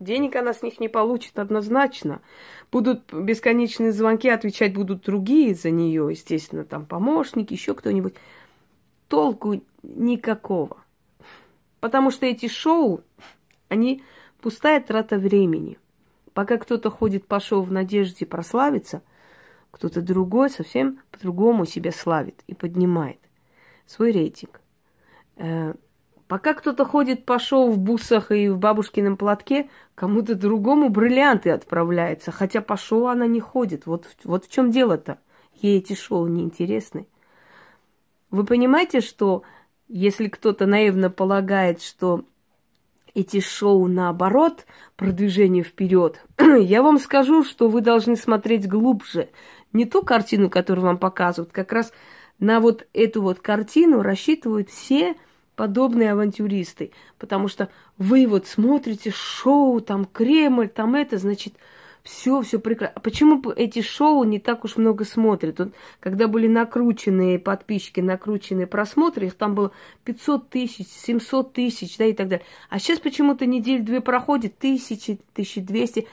Денег 0.00 0.36
она 0.36 0.52
с 0.52 0.62
них 0.62 0.80
не 0.80 0.88
получит 0.88 1.38
однозначно. 1.38 2.20
Будут 2.70 3.12
бесконечные 3.12 3.92
звонки, 3.92 4.28
отвечать 4.28 4.72
будут 4.72 5.02
другие 5.02 5.54
за 5.54 5.70
нее, 5.70 6.08
естественно, 6.10 6.64
там 6.64 6.86
помощники, 6.86 7.52
еще 7.52 7.74
кто-нибудь. 7.74 8.14
Толку 9.08 9.60
никакого. 9.82 10.78
Потому 11.80 12.10
что 12.10 12.26
эти 12.26 12.48
шоу, 12.48 13.02
они 13.68 14.02
пустая 14.40 14.80
трата 14.80 15.18
времени. 15.18 15.78
Пока 16.32 16.58
кто-то 16.58 16.90
ходит 16.90 17.26
по 17.26 17.40
шоу 17.40 17.62
в 17.62 17.72
надежде 17.72 18.24
прославиться, 18.24 19.02
кто-то 19.72 20.00
другой 20.00 20.50
совсем 20.50 21.00
по-другому 21.10 21.66
себя 21.66 21.90
славит 21.90 22.42
и 22.46 22.54
поднимает 22.54 23.18
свой 23.88 24.12
рейтинг. 24.12 24.60
Э, 25.36 25.74
пока 26.28 26.54
кто-то 26.54 26.84
ходит 26.84 27.24
по 27.24 27.38
шоу 27.38 27.70
в 27.70 27.78
бусах 27.78 28.30
и 28.30 28.48
в 28.48 28.58
бабушкином 28.58 29.16
платке, 29.16 29.70
кому-то 29.94 30.34
другому 30.34 30.90
бриллианты 30.90 31.50
отправляются, 31.50 32.30
хотя 32.30 32.60
по 32.60 32.76
шоу 32.76 33.06
она 33.06 33.26
не 33.26 33.40
ходит. 33.40 33.86
Вот, 33.86 34.06
вот 34.24 34.44
в 34.44 34.50
чем 34.50 34.70
дело-то. 34.70 35.18
Ей 35.54 35.78
эти 35.78 35.94
шоу 35.94 36.26
не 36.28 36.42
интересны. 36.42 37.06
Вы 38.30 38.44
понимаете, 38.44 39.00
что 39.00 39.42
если 39.88 40.28
кто-то 40.28 40.66
наивно 40.66 41.10
полагает, 41.10 41.82
что 41.82 42.24
эти 43.14 43.40
шоу 43.40 43.88
наоборот, 43.88 44.66
продвижение 44.96 45.64
вперед, 45.64 46.22
я 46.38 46.82
вам 46.82 46.98
скажу, 46.98 47.42
что 47.42 47.68
вы 47.68 47.80
должны 47.80 48.16
смотреть 48.16 48.68
глубже. 48.68 49.30
Не 49.72 49.86
ту 49.86 50.02
картину, 50.02 50.50
которую 50.50 50.84
вам 50.84 50.98
показывают, 50.98 51.52
как 51.52 51.72
раз 51.72 51.92
на 52.38 52.60
вот 52.60 52.86
эту 52.92 53.22
вот 53.22 53.40
картину 53.40 54.02
рассчитывают 54.02 54.70
все 54.70 55.16
подобные 55.56 56.12
авантюристы, 56.12 56.92
потому 57.18 57.48
что 57.48 57.68
вы 57.96 58.26
вот 58.26 58.46
смотрите 58.46 59.10
шоу, 59.10 59.80
там 59.80 60.04
Кремль, 60.04 60.68
там 60.68 60.94
это, 60.94 61.18
значит, 61.18 61.54
все, 62.08 62.40
все 62.42 62.58
прекрасно. 62.58 62.94
А 62.96 63.00
почему 63.00 63.50
эти 63.50 63.82
шоу 63.82 64.24
не 64.24 64.38
так 64.38 64.64
уж 64.64 64.76
много 64.76 65.04
смотрят? 65.04 65.58
Вот, 65.58 65.74
когда 66.00 66.28
были 66.28 66.46
накрученные 66.46 67.38
подписчики, 67.38 68.00
накрученные 68.00 68.66
просмотры, 68.66 69.26
их 69.26 69.34
там 69.34 69.54
было 69.54 69.72
500 70.04 70.48
тысяч, 70.48 70.86
700 70.86 71.52
тысяч, 71.52 71.98
да, 71.98 72.04
и 72.04 72.12
так 72.12 72.28
далее. 72.28 72.46
А 72.70 72.78
сейчас 72.78 73.00
почему-то 73.00 73.44
недель-две 73.46 74.00
проходит, 74.00 74.58
тысячи, 74.58 75.18
1200. 75.32 76.06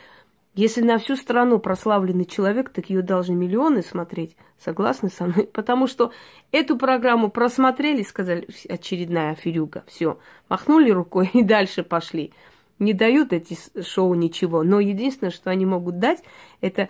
Если 0.56 0.82
на 0.82 0.98
всю 1.00 1.18
страну 1.18 1.60
прославленный 1.60 2.24
человек, 2.24 2.70
так 2.70 2.90
ее 2.90 3.02
должны 3.02 3.36
миллионы 3.36 3.82
смотреть. 3.82 4.38
Согласны 4.58 5.10
со 5.10 5.26
мной? 5.26 5.48
Потому 5.48 5.86
что 5.86 6.14
эту 6.52 6.78
программу 6.78 7.30
просмотрели, 7.30 8.04
сказали, 8.04 8.48
очередная 8.70 9.32
аферюга, 9.32 9.84
все, 9.86 10.18
махнули 10.48 10.92
рукой 10.92 11.30
и 11.34 11.44
дальше 11.44 11.84
пошли. 11.84 12.32
Не 12.80 12.94
дают 12.94 13.34
эти 13.34 13.58
шоу 13.82 14.14
ничего, 14.14 14.64
но 14.64 14.80
единственное, 14.80 15.32
что 15.32 15.50
они 15.50 15.66
могут 15.66 16.00
дать, 16.00 16.24
это 16.62 16.88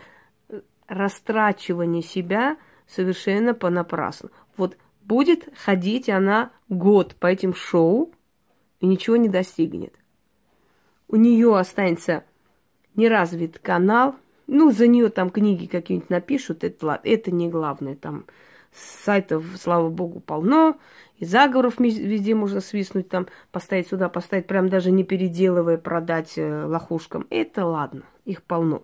э, 0.49 0.61
растрачивание 0.87 2.03
себя 2.03 2.57
совершенно 2.87 3.55
понапрасну. 3.55 4.29
Вот 4.57 4.77
будет 5.01 5.49
ходить 5.57 6.07
она 6.07 6.51
год 6.69 7.15
по 7.15 7.27
этим 7.27 7.55
шоу 7.55 8.13
и 8.79 8.85
ничего 8.85 9.15
не 9.15 9.29
достигнет. 9.29 9.95
У 11.07 11.15
нее 11.15 11.57
останется 11.57 12.25
не 12.95 13.07
развит 13.09 13.59
канал. 13.59 14.15
Ну, 14.47 14.71
за 14.71 14.87
нее 14.87 15.09
там 15.09 15.29
книги 15.29 15.65
какие-нибудь 15.65 16.09
напишут, 16.09 16.63
это, 16.63 16.99
это 17.03 17.31
не 17.31 17.49
главное. 17.49 17.95
Там 17.95 18.25
сайтов, 18.71 19.43
слава 19.59 19.89
богу, 19.89 20.19
полно. 20.19 20.77
И 21.17 21.25
заговоров 21.25 21.79
везде 21.79 22.35
можно 22.35 22.59
свистнуть, 22.59 23.07
там 23.09 23.27
поставить 23.51 23.87
сюда, 23.87 24.09
поставить, 24.09 24.47
прям 24.47 24.69
даже 24.69 24.91
не 24.91 25.03
переделывая, 25.03 25.77
продать 25.77 26.33
э, 26.37 26.65
лохушкам. 26.65 27.25
Это 27.29 27.65
ладно, 27.65 28.03
их 28.25 28.43
полно. 28.43 28.83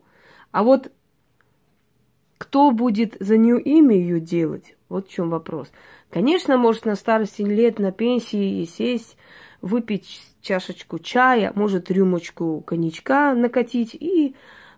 А 0.51 0.63
вот 0.63 0.91
кто 2.37 2.71
будет 2.71 3.17
за 3.19 3.37
нее 3.37 3.61
имя 3.61 3.95
ее 3.95 4.19
делать? 4.19 4.75
Вот 4.89 5.07
в 5.07 5.11
чем 5.11 5.29
вопрос. 5.29 5.71
Конечно, 6.09 6.57
может 6.57 6.85
на 6.85 6.95
старости 6.95 7.41
лет, 7.41 7.79
на 7.79 7.91
пенсии 7.91 8.63
сесть, 8.65 9.17
выпить 9.61 10.30
чашечку 10.41 10.99
чая, 10.99 11.51
может 11.55 11.91
рюмочку 11.91 12.61
коньячка 12.61 13.33
накатить 13.33 13.95
и 13.95 14.35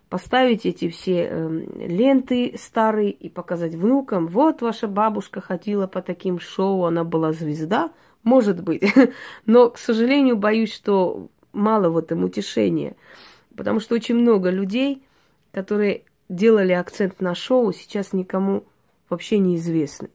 поставить 0.08 0.66
эти 0.66 0.88
все 0.90 1.28
э, 1.28 1.66
ленты 1.86 2.54
старые 2.56 3.10
и 3.10 3.28
показать 3.28 3.74
внукам, 3.74 4.28
вот 4.28 4.62
ваша 4.62 4.86
бабушка 4.86 5.40
ходила 5.40 5.86
по 5.86 6.02
таким 6.02 6.38
шоу, 6.38 6.84
она 6.84 7.02
была 7.04 7.32
звезда, 7.32 7.90
может 8.22 8.62
быть. 8.62 8.84
Но, 9.46 9.70
к 9.70 9.78
сожалению, 9.78 10.36
боюсь, 10.36 10.72
что 10.72 11.28
мало 11.52 11.88
в 11.88 11.98
этом 11.98 12.22
утешения, 12.24 12.96
потому 13.56 13.80
что 13.80 13.94
очень 13.94 14.14
много 14.14 14.50
людей, 14.50 15.02
которые 15.52 16.04
делали 16.28 16.72
акцент 16.72 17.20
на 17.20 17.34
шоу, 17.34 17.72
сейчас 17.72 18.12
никому 18.12 18.64
вообще 19.08 19.38
неизвестны. 19.38 20.10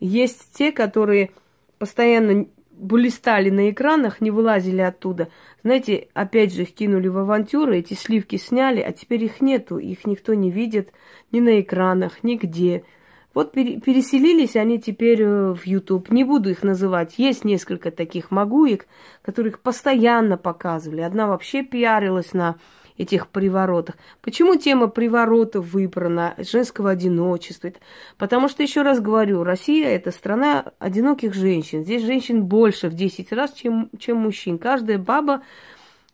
Есть 0.00 0.52
те, 0.54 0.72
которые 0.72 1.30
постоянно 1.78 2.46
блистали 2.80 3.50
на 3.50 3.70
экранах, 3.70 4.20
не 4.20 4.30
вылазили 4.30 4.80
оттуда. 4.80 5.28
Знаете, 5.62 6.08
опять 6.14 6.54
же 6.54 6.62
их 6.62 6.74
кинули 6.74 7.08
в 7.08 7.18
авантюры, 7.18 7.78
эти 7.78 7.94
сливки 7.94 8.36
сняли, 8.36 8.80
а 8.80 8.92
теперь 8.92 9.24
их 9.24 9.40
нету, 9.40 9.78
их 9.78 10.06
никто 10.06 10.34
не 10.34 10.50
видит 10.50 10.92
ни 11.30 11.40
на 11.40 11.60
экранах, 11.60 12.24
нигде. 12.24 12.84
Вот 13.32 13.52
переселились 13.52 14.56
они 14.56 14.80
теперь 14.80 15.22
э, 15.22 15.54
в 15.54 15.64
YouTube. 15.64 16.10
Не 16.10 16.24
буду 16.24 16.50
их 16.50 16.64
называть. 16.64 17.14
Есть 17.16 17.44
несколько 17.44 17.92
таких 17.92 18.32
могуек, 18.32 18.86
которых 19.22 19.60
постоянно 19.60 20.36
показывали. 20.36 21.02
Одна 21.02 21.28
вообще 21.28 21.62
пиарилась 21.62 22.32
на 22.32 22.56
этих 23.00 23.28
приворотах. 23.28 23.96
Почему 24.20 24.56
тема 24.56 24.86
приворотов 24.86 25.72
выбрана, 25.72 26.34
женского 26.36 26.90
одиночества? 26.90 27.72
Потому 28.18 28.48
что, 28.48 28.62
еще 28.62 28.82
раз 28.82 29.00
говорю, 29.00 29.42
Россия– 29.42 29.88
это 29.90 30.10
страна 30.10 30.72
одиноких 30.78 31.32
женщин. 31.32 31.82
Здесь 31.82 32.02
женщин 32.02 32.44
больше 32.44 32.88
в 32.88 32.94
10 32.94 33.32
раз, 33.32 33.52
чем, 33.54 33.88
чем 33.98 34.18
мужчин. 34.18 34.58
Каждая 34.58 34.98
баба, 34.98 35.42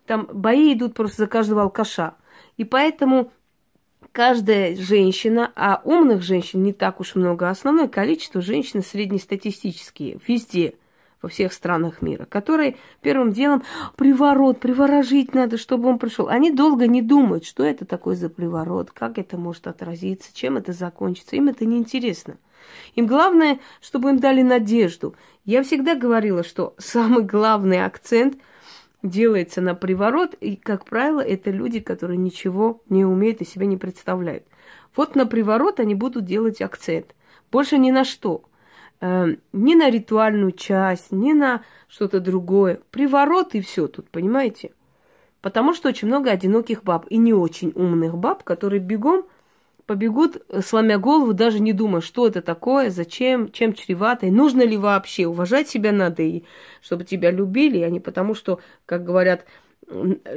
там 0.07 0.29
бои 0.33 0.75
идут 0.75 0.95
просто 0.95 1.23
за 1.23 1.27
каждого 1.27 1.63
алкаша. 1.63 2.15
И 2.57 2.63
поэтому 2.63 3.33
каждая 4.13 4.77
женщина, 4.77 5.51
а 5.57 5.81
умных 5.85 6.23
женщин 6.23 6.63
не 6.63 6.73
так 6.73 7.01
уж 7.01 7.17
много, 7.17 7.49
а 7.49 7.51
основное 7.51 7.89
количество 7.89 8.41
женщин 8.41 8.83
среднестатистические, 8.83 10.19
везде– 10.27 10.75
во 11.23 11.29
всех 11.29 11.53
странах 11.53 12.03
мира, 12.03 12.25
которые 12.25 12.77
первым 13.01 13.33
делом 13.33 13.63
приворот, 13.97 14.61
приворожить 14.61 15.35
надо, 15.35 15.57
чтобы 15.59 15.89
он 15.89 15.99
пришел. 15.99 16.29
Они 16.29 16.51
долго 16.51 16.87
не 16.87 17.03
думают, 17.03 17.45
что 17.45 17.65
это 17.65 17.85
такое 17.85 18.17
за 18.17 18.29
приворот, 18.29 18.91
как 18.91 19.19
это 19.19 19.37
может 19.37 19.67
отразиться, 19.67 20.35
чем 20.35 20.57
это 20.57 20.73
закончится. 20.73 21.37
Им 21.37 21.49
это 21.49 21.65
не 21.65 21.79
интересно. 21.79 22.37
Им 22.95 23.07
главное, 23.07 23.61
чтобы 23.81 24.11
им 24.11 24.19
дали 24.19 24.43
надежду. 24.43 25.15
Я 25.45 25.63
всегда 25.63 25.95
говорила, 25.95 26.43
что 26.43 26.75
самый 26.79 27.25
главный 27.25 27.85
акцент 27.85 28.39
делается 29.03 29.61
на 29.61 29.75
приворот, 29.75 30.35
и, 30.41 30.57
как 30.57 30.85
правило, 30.85 31.21
это 31.21 31.51
люди, 31.51 31.81
которые 31.81 32.17
ничего 32.17 32.83
не 32.89 33.05
умеют 33.05 33.41
и 33.41 33.45
себе 33.45 33.67
не 33.67 33.77
представляют. 33.77 34.45
Вот 34.95 35.15
на 35.15 35.27
приворот 35.27 35.81
они 35.81 35.95
будут 35.95 36.25
делать 36.25 36.61
акцент. 36.61 37.15
Больше 37.53 37.79
ни 37.79 37.91
на 37.91 38.05
что. 38.05 38.45
Э, 39.01 39.35
ни 39.53 39.75
на 39.75 39.91
ритуальную 39.91 40.53
часть, 40.53 41.13
ни 41.13 41.33
на 41.33 41.63
что-то 41.89 42.21
другое. 42.21 42.81
Приворот 42.91 43.55
и 43.55 43.61
все 43.61 43.89
тут, 43.89 44.09
понимаете? 44.11 44.73
Потому 45.43 45.75
что 45.75 45.89
очень 45.89 46.09
много 46.09 46.31
одиноких 46.31 46.83
баб 46.83 47.07
и 47.11 47.19
не 47.19 47.35
очень 47.35 47.73
умных 47.75 48.17
баб, 48.17 48.43
которые 48.43 48.81
бегом 48.81 49.27
побегут, 49.85 50.43
э, 50.49 50.63
сломя 50.63 50.99
голову, 50.99 51.35
даже 51.35 51.61
не 51.61 51.73
думая, 51.73 52.01
что 52.01 52.27
это 52.27 52.41
такое, 52.41 52.91
зачем, 52.91 53.53
чем 53.53 53.75
чревато, 53.75 54.27
и 54.27 54.31
нужно 54.31 54.63
ли 54.63 54.77
вообще. 54.77 55.27
Уважать 55.27 55.69
себя 55.69 55.93
надо, 55.93 56.23
и 56.23 56.45
чтобы 56.81 57.05
тебя 57.05 57.31
любили, 57.31 57.81
а 57.81 57.91
не 57.91 58.01
потому, 58.01 58.35
что, 58.35 58.61
как 58.87 59.05
говорят, 59.05 59.45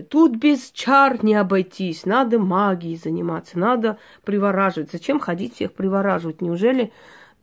тут 0.09 0.35
без 0.35 0.71
чар 0.71 1.23
не 1.23 1.33
обойтись, 1.35 2.05
надо 2.05 2.37
магией 2.39 2.97
заниматься, 2.97 3.57
надо 3.57 3.97
привораживать. 4.23 4.91
Зачем 4.91 5.19
ходить 5.19 5.55
всех 5.55 5.73
привораживать? 5.73 6.41
Неужели 6.41 6.91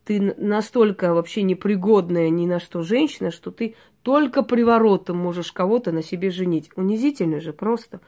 ты 0.07 0.21
настолько 0.37 1.13
вообще 1.13 1.41
непригодная 1.41 2.29
ни 2.29 2.45
на 2.45 2.61
что 2.61 2.81
женщина, 2.81 3.29
что 3.29 3.51
ты 3.51 3.75
только 4.03 4.41
приворотом 4.41 5.17
можешь 5.17 5.51
кого-то 5.51 5.91
на 5.91 6.01
себе 6.01 6.29
женить? 6.29 6.69
Унизительно 6.77 7.41
же 7.41 7.51
просто, 7.51 7.99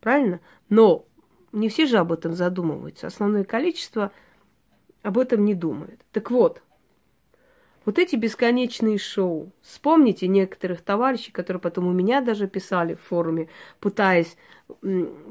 правильно? 0.00 0.38
Но 0.68 1.04
не 1.50 1.68
все 1.68 1.86
же 1.86 1.98
об 1.98 2.12
этом 2.12 2.32
задумываются. 2.32 3.08
Основное 3.08 3.42
количество 3.42 4.12
об 5.02 5.18
этом 5.18 5.44
не 5.44 5.54
думает. 5.54 6.00
Так 6.12 6.30
вот, 6.30 6.62
вот 7.84 7.98
эти 7.98 8.14
бесконечные 8.14 8.96
шоу. 8.96 9.50
Вспомните 9.60 10.28
некоторых 10.28 10.80
товарищей, 10.80 11.32
которые 11.32 11.60
потом 11.60 11.88
у 11.88 11.92
меня 11.92 12.20
даже 12.20 12.46
писали 12.46 12.94
в 12.94 13.00
форуме, 13.00 13.48
пытаясь 13.80 14.36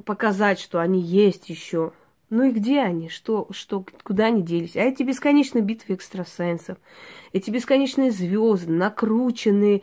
показать, 0.03 0.60
что 0.60 0.81
они 0.81 1.00
есть 1.00 1.48
еще. 1.48 1.93
Ну 2.29 2.43
и 2.43 2.51
где 2.51 2.81
они? 2.81 3.07
Что, 3.07 3.48
что, 3.51 3.86
куда 4.03 4.25
они 4.25 4.41
делись? 4.41 4.75
А 4.75 4.81
эти 4.81 5.03
бесконечные 5.03 5.62
битвы 5.63 5.96
экстрасенсов, 5.96 6.77
эти 7.31 7.50
бесконечные 7.50 8.12
звезды, 8.12 8.72
накрученные 8.72 9.81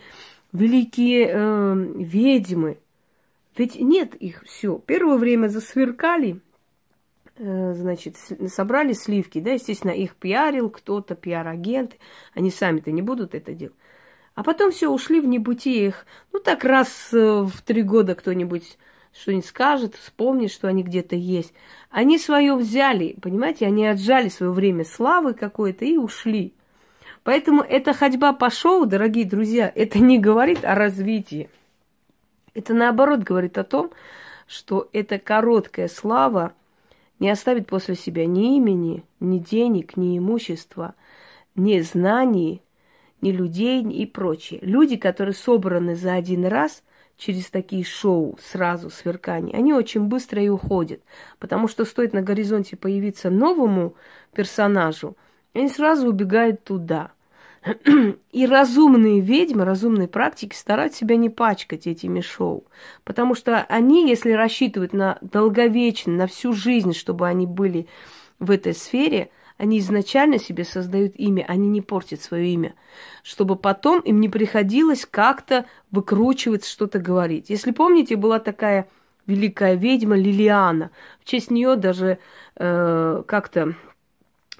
великие 0.53 1.31
э, 1.31 1.75
ведьмы, 1.97 2.79
ведь 3.57 3.81
нет 3.81 4.15
их 4.15 4.43
все. 4.45 4.79
Первое 4.79 5.17
время 5.17 5.49
засверкали, 5.49 6.41
э, 7.37 7.75
значит, 7.75 8.17
собрали 8.49 8.93
сливки, 8.93 9.41
да, 9.41 9.53
естественно, 9.53 9.93
их 9.93 10.15
пиарил 10.15 10.69
кто-то, 10.69 11.15
пиар-агенты, 11.15 11.97
они 12.35 12.51
сами-то 12.51 12.91
не 12.91 13.01
будут 13.01 13.35
это 13.35 13.55
делать. 13.55 13.77
А 14.35 14.43
потом 14.43 14.71
все 14.73 14.91
ушли 14.91 15.21
в 15.21 15.27
небытие 15.27 15.87
их. 15.87 16.07
Ну, 16.33 16.41
так 16.41 16.65
раз 16.65 17.09
э, 17.13 17.43
в 17.43 17.63
три 17.63 17.83
года 17.83 18.15
кто-нибудь 18.15 18.77
что-нибудь 19.15 19.47
скажет, 19.47 19.95
вспомнит, 19.95 20.51
что 20.51 20.69
они 20.69 20.83
где-то 20.83 21.15
есть. 21.15 21.55
Они 21.91 22.19
свое 22.19 22.55
взяли, 22.57 23.17
понимаете, 23.23 23.67
они 23.67 23.87
отжали 23.87 24.29
свое 24.29 24.53
время 24.53 24.85
славы 24.85 25.35
какой-то 25.35 25.85
и 25.85 25.97
ушли. 25.97 26.53
Поэтому 27.23 27.63
эта 27.63 27.95
ходьба 27.95 28.33
по 28.33 28.51
шоу, 28.51 28.87
дорогие 28.87 29.25
друзья, 29.25 29.71
это 29.75 29.99
не 29.99 30.19
говорит 30.19 30.65
о 30.65 30.75
развитии. 30.75 31.49
Это 32.55 32.75
наоборот 32.75 33.21
говорит 33.21 33.57
о 33.57 33.65
том, 33.65 33.93
что 34.47 34.89
эта 34.93 35.19
короткая 35.19 35.89
слава 35.89 36.53
не 37.19 37.31
оставит 37.31 37.67
после 37.67 37.95
себя 37.95 38.27
ни 38.27 38.57
имени, 38.57 39.05
ни 39.21 39.39
денег, 39.39 39.97
ни 39.97 40.19
имущества, 40.19 40.95
ни 41.55 41.81
знаний, 41.81 42.61
ни 43.21 43.31
людей 43.31 43.83
и 43.83 44.05
прочее. 44.07 44.59
Люди, 44.63 44.97
которые 44.97 45.35
собраны 45.35 45.95
за 45.95 46.15
один 46.15 46.45
раз 46.45 46.83
через 47.17 47.51
такие 47.51 47.85
шоу, 47.85 48.39
сразу 48.43 48.91
сверкание, 48.91 49.57
они 49.57 49.73
очень 49.73 50.03
быстро 50.03 50.43
и 50.43 50.49
уходят. 50.49 51.01
Потому 51.39 51.69
что 51.69 51.85
стоит 51.85 52.13
на 52.13 52.23
горизонте 52.23 52.77
появиться 52.77 53.31
новому 53.31 53.95
персонажу, 54.35 55.17
они 55.53 55.69
сразу 55.69 56.09
убегают 56.09 56.65
туда– 56.65 57.13
и 58.33 58.47
разумные 58.47 59.21
ведьмы, 59.21 59.65
разумные 59.65 60.09
практики 60.09 60.55
стараются 60.55 61.01
себя 61.01 61.17
не 61.17 61.31
пачкать 61.31 61.87
этими 61.87 62.21
шоу. 62.21 62.65
Потому 63.05 63.35
что 63.35 63.65
они, 63.69 64.09
если 64.09 64.33
рассчитывают 64.33 64.93
на 64.93 65.19
долговечно, 65.23 66.13
на 66.13 66.27
всю 66.27 66.53
жизнь, 66.53 66.93
чтобы 66.93 67.27
они 67.27 67.47
были 67.47 67.87
в 68.39 68.51
этой 68.51 68.75
сфере, 68.75 69.31
они 69.57 69.79
изначально 69.79 70.39
себе 70.39 70.65
создают 70.65 71.15
имя, 71.17 71.45
они 71.47 71.69
не 71.69 71.81
портят 71.81 72.21
свое 72.21 72.49
имя, 72.49 72.75
чтобы 73.23 73.57
потом 73.57 74.01
им 74.01 74.21
не 74.21 74.29
приходилось 74.29 75.07
как-то 75.09 75.67
выкручивать, 75.91 76.67
что-то 76.67 76.99
говорить. 76.99 77.51
Если 77.51 77.71
помните, 77.71 78.17
была 78.17 78.41
такая 78.41 78.89
великая 79.27 79.75
ведьма 79.75 80.17
Лилиана. 80.17 80.91
В 81.21 81.25
честь 81.25 81.51
нее 81.51 81.77
даже 81.77 82.19
э, 82.57 83.23
как-то 83.27 83.75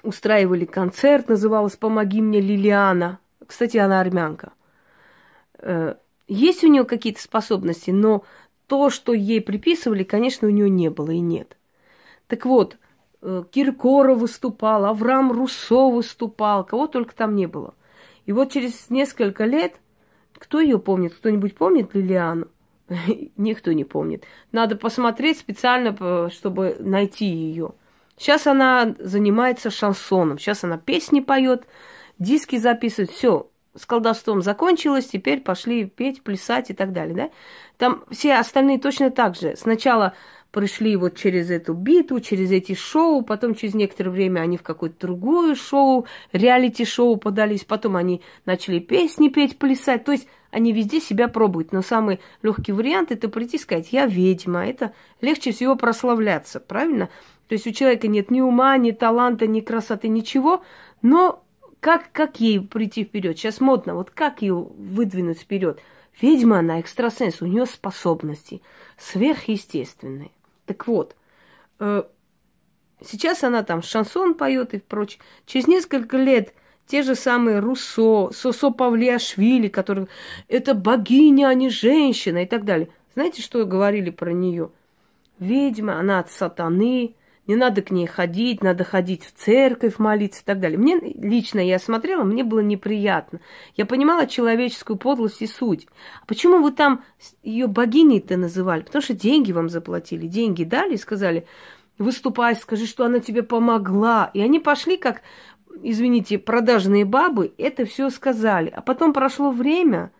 устраивали 0.01 0.65
концерт, 0.65 1.29
называлось 1.29 1.75
«Помоги 1.75 2.21
мне, 2.21 2.39
Лилиана». 2.39 3.19
Кстати, 3.45 3.77
она 3.77 3.99
армянка. 3.99 4.53
Э, 5.59 5.95
есть 6.27 6.63
у 6.63 6.67
нее 6.67 6.85
какие-то 6.85 7.21
способности, 7.21 7.91
но 7.91 8.23
то, 8.67 8.89
что 8.89 9.13
ей 9.13 9.41
приписывали, 9.41 10.03
конечно, 10.03 10.47
у 10.47 10.51
нее 10.51 10.69
не 10.69 10.89
было 10.89 11.11
и 11.11 11.19
нет. 11.19 11.57
Так 12.27 12.45
вот, 12.45 12.77
э, 13.25 13.43
Киркоров 13.51 14.19
выступал, 14.19 14.85
Авраам 14.85 15.31
Руссо 15.31 15.89
выступал, 15.89 16.63
кого 16.63 16.87
только 16.87 17.15
там 17.15 17.35
не 17.35 17.47
было. 17.47 17.73
И 18.25 18.31
вот 18.31 18.51
через 18.51 18.89
несколько 18.89 19.45
лет, 19.45 19.79
кто 20.33 20.59
ее 20.59 20.79
помнит? 20.79 21.13
Кто-нибудь 21.13 21.55
помнит 21.55 21.93
Лилиану? 21.93 22.47
Никто 23.37 23.71
не 23.73 23.83
помнит. 23.83 24.23
Надо 24.51 24.75
посмотреть 24.75 25.39
специально, 25.39 26.29
чтобы 26.29 26.77
найти 26.79 27.25
ее. 27.25 27.71
Сейчас 28.17 28.47
она 28.47 28.95
занимается 28.99 29.69
шансоном, 29.69 30.37
сейчас 30.37 30.63
она 30.63 30.77
песни 30.77 31.19
поет, 31.19 31.65
диски 32.17 32.57
записывает, 32.57 33.11
все, 33.11 33.49
с 33.75 33.85
колдовством 33.85 34.41
закончилось, 34.41 35.07
теперь 35.07 35.41
пошли 35.41 35.85
петь, 35.85 36.23
плясать 36.23 36.69
и 36.69 36.73
так 36.73 36.93
далее, 36.93 37.15
да? 37.15 37.29
Там 37.77 38.05
все 38.09 38.35
остальные 38.35 38.79
точно 38.79 39.11
так 39.11 39.35
же. 39.35 39.55
Сначала 39.57 40.13
пришли 40.55 40.95
вот 40.95 41.17
через 41.17 41.51
эту 41.51 41.73
битву, 41.73 42.21
через 42.21 42.49
эти 42.49 42.75
шоу, 42.75 43.23
потом 43.23 43.55
через 43.55 43.73
некоторое 43.73 44.11
время 44.11 44.39
они 44.39 44.55
в 44.55 44.63
какое-то 44.63 44.95
другое 45.05 45.53
шоу, 45.53 46.05
реалити-шоу 46.31 47.17
подались, 47.17 47.65
потом 47.65 47.97
они 47.97 48.21
начали 48.45 48.79
песни 48.79 49.27
петь, 49.27 49.57
плясать. 49.57 50.05
То 50.05 50.13
есть 50.13 50.29
они 50.51 50.71
везде 50.71 51.01
себя 51.01 51.27
пробуют. 51.27 51.73
Но 51.73 51.81
самый 51.81 52.21
легкий 52.41 52.71
вариант 52.71 53.11
это 53.11 53.27
прийти 53.27 53.57
и 53.57 53.59
сказать, 53.59 53.89
я 53.91 54.05
ведьма. 54.05 54.65
Это 54.65 54.93
легче 55.19 55.51
всего 55.51 55.75
прославляться, 55.75 56.61
правильно? 56.61 57.09
То 57.49 57.55
есть 57.55 57.67
у 57.67 57.71
человека 57.71 58.07
нет 58.07 58.31
ни 58.31 58.39
ума, 58.39 58.77
ни 58.77 58.91
таланта, 58.91 59.47
ни 59.47 59.59
красоты, 59.59 60.07
ничего, 60.07 60.63
но 61.01 61.43
как, 61.81 62.13
как 62.13 62.39
ей 62.39 62.61
прийти 62.61 63.03
вперед? 63.03 63.37
Сейчас 63.37 63.59
модно, 63.59 63.95
вот 63.95 64.09
как 64.09 64.41
ее 64.41 64.53
выдвинуть 64.55 65.41
вперед? 65.41 65.81
Ведьма 66.21 66.59
она, 66.59 66.79
экстрасенс, 66.79 67.41
у 67.41 67.45
нее 67.45 67.65
способности 67.65 68.61
сверхъестественные. 68.97 70.31
Так 70.65 70.87
вот, 70.87 71.15
э, 71.79 72.03
сейчас 73.03 73.43
она 73.43 73.63
там 73.63 73.81
шансон 73.81 74.33
поет 74.33 74.73
и 74.73 74.79
прочее. 74.79 75.21
Через 75.45 75.67
несколько 75.67 76.17
лет 76.17 76.53
те 76.87 77.01
же 77.03 77.15
самые 77.15 77.59
Руссо, 77.59 78.31
Сосо 78.31 78.71
Павлиашвили, 78.71 79.67
которые 79.67 80.07
это 80.47 80.73
богиня, 80.73 81.47
а 81.47 81.53
не 81.53 81.69
женщина 81.69 82.43
и 82.43 82.45
так 82.45 82.63
далее. 82.63 82.89
Знаете, 83.13 83.41
что 83.41 83.65
говорили 83.65 84.09
про 84.09 84.31
нее? 84.33 84.71
Ведьма, 85.39 85.99
она 85.99 86.19
от 86.19 86.31
сатаны, 86.31 87.15
не 87.47 87.55
надо 87.55 87.81
к 87.81 87.91
ней 87.91 88.07
ходить, 88.07 88.63
надо 88.63 88.83
ходить 88.83 89.23
в 89.23 89.33
церковь, 89.33 89.99
молиться 89.99 90.41
и 90.41 90.45
так 90.45 90.59
далее. 90.59 90.79
Мне 90.79 90.99
лично, 90.99 91.59
я 91.59 91.77
смотрела, 91.77 92.23
мне 92.23 92.43
было 92.43 92.61
неприятно. 92.61 93.39
Я 93.75 93.85
понимала 93.85 94.25
человеческую 94.25 94.97
подлость 94.97 95.41
и 95.41 95.47
суть. 95.47 95.87
А 96.21 96.25
почему 96.25 96.61
вы 96.61 96.71
там 96.71 97.03
ее 97.43 97.67
богиней-то 97.67 98.37
называли? 98.37 98.81
Потому 98.81 99.01
что 99.03 99.13
деньги 99.13 99.51
вам 99.51 99.69
заплатили, 99.69 100.27
деньги 100.27 100.63
дали 100.63 100.95
и 100.95 100.97
сказали, 100.97 101.45
выступай, 101.97 102.55
скажи, 102.55 102.87
что 102.87 103.05
она 103.05 103.19
тебе 103.19 103.43
помогла. 103.43 104.31
И 104.33 104.41
они 104.41 104.59
пошли 104.59 104.97
как, 104.97 105.21
извините, 105.83 106.39
продажные 106.39 107.05
бабы, 107.05 107.53
это 107.57 107.85
все 107.85 108.09
сказали. 108.09 108.69
А 108.69 108.81
потом 108.81 109.13
прошло 109.13 109.51
время, 109.51 110.11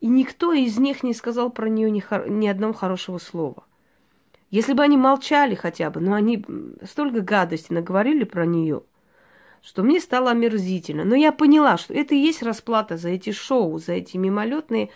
и 0.00 0.06
никто 0.06 0.54
из 0.54 0.78
них 0.78 1.02
не 1.02 1.12
сказал 1.12 1.50
про 1.50 1.68
нее 1.68 1.90
ни, 1.90 2.02
ни 2.30 2.48
одного 2.48 2.72
хорошего 2.72 3.18
слова. 3.18 3.64
Если 4.50 4.72
бы 4.72 4.82
они 4.82 4.96
молчали 4.96 5.54
хотя 5.54 5.90
бы, 5.90 6.00
но 6.00 6.14
они 6.14 6.44
столько 6.84 7.20
гадости 7.20 7.72
наговорили 7.72 8.24
про 8.24 8.44
нее, 8.44 8.82
что 9.62 9.82
мне 9.82 10.00
стало 10.00 10.32
омерзительно. 10.32 11.04
Но 11.04 11.14
я 11.14 11.30
поняла, 11.30 11.76
что 11.76 11.94
это 11.94 12.14
и 12.14 12.18
есть 12.18 12.42
расплата 12.42 12.96
за 12.96 13.10
эти 13.10 13.30
шоу, 13.30 13.78
за 13.78 13.92
эти 13.92 14.16
мимолетные, 14.16 14.90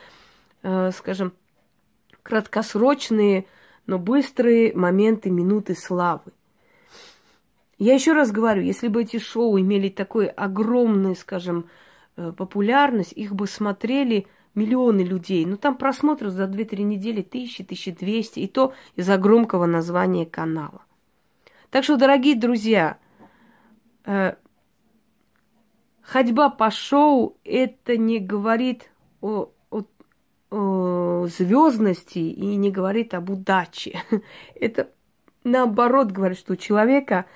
э, 0.62 0.90
скажем, 0.92 1.32
краткосрочные, 2.22 3.46
но 3.86 3.98
быстрые 3.98 4.74
моменты, 4.74 5.30
минуты 5.30 5.74
славы. 5.76 6.32
Я 7.78 7.94
еще 7.94 8.12
раз 8.12 8.32
говорю, 8.32 8.62
если 8.62 8.88
бы 8.88 9.02
эти 9.02 9.18
шоу 9.18 9.60
имели 9.60 9.88
такой 9.88 10.26
огромную, 10.26 11.14
скажем, 11.14 11.68
э, 12.16 12.32
популярность, 12.36 13.12
их 13.12 13.34
бы 13.34 13.46
смотрели 13.46 14.26
миллионы 14.54 15.00
людей. 15.00 15.44
Ну, 15.44 15.56
там 15.56 15.76
просмотров 15.76 16.32
за 16.32 16.44
2-3 16.44 16.82
недели 16.82 17.22
тысячи, 17.22 17.62
1200. 17.62 18.40
И 18.40 18.48
то 18.48 18.74
из-за 18.96 19.18
громкого 19.18 19.66
названия 19.66 20.26
канала. 20.26 20.82
Так 21.70 21.84
что, 21.84 21.96
дорогие 21.96 22.36
друзья, 22.36 22.98
э, 24.04 24.34
ходьба 26.02 26.50
по 26.50 26.70
шоу 26.70 27.36
это 27.44 27.96
не 27.96 28.20
говорит 28.20 28.90
о, 29.20 29.50
о, 29.70 29.82
о 30.50 31.26
звездности 31.26 32.18
и 32.18 32.56
не 32.56 32.70
говорит 32.70 33.14
об 33.14 33.30
удаче. 33.30 34.00
Это 34.54 34.90
наоборот 35.42 36.12
говорит, 36.12 36.38
что 36.38 36.52
у 36.52 36.56
человека 36.56 37.26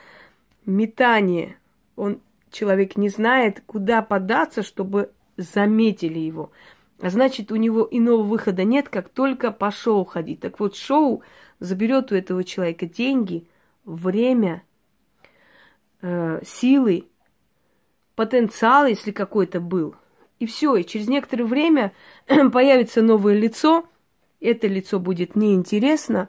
метание. 0.67 1.57
Он, 1.97 2.21
человек 2.51 2.97
не 2.97 3.09
знает, 3.09 3.63
куда 3.67 4.03
податься, 4.03 4.63
чтобы 4.63 5.11
заметили 5.37 6.19
его. 6.19 6.53
Значит, 7.01 7.53
у 7.53 7.57
него 7.57 7.87
иного 7.91 8.23
выхода 8.23 8.65
нет, 8.65 8.89
как 8.89 9.09
только 9.09 9.53
по 9.53 9.71
шоу 9.71 10.05
ходить. 10.05 10.41
Так 10.41 10.59
вот, 10.59 10.75
шоу 10.75 11.23
заберет 11.61 12.11
у 12.11 12.17
этого 12.17 12.43
человека 12.43 12.87
деньги, 12.87 13.47
время, 13.85 14.63
э, 16.03 16.41
силы, 16.45 17.05
потенциал, 18.17 18.87
если 18.87 19.13
какой-то 19.13 19.61
был. 19.61 19.95
И 20.41 20.47
все, 20.47 20.77
и 20.77 20.85
через 20.85 21.09
некоторое 21.09 21.45
время 21.45 21.93
появится 22.53 23.01
новое 23.01 23.35
лицо, 23.35 23.89
это 24.41 24.67
лицо 24.67 24.99
будет 24.99 25.37
неинтересно, 25.37 26.29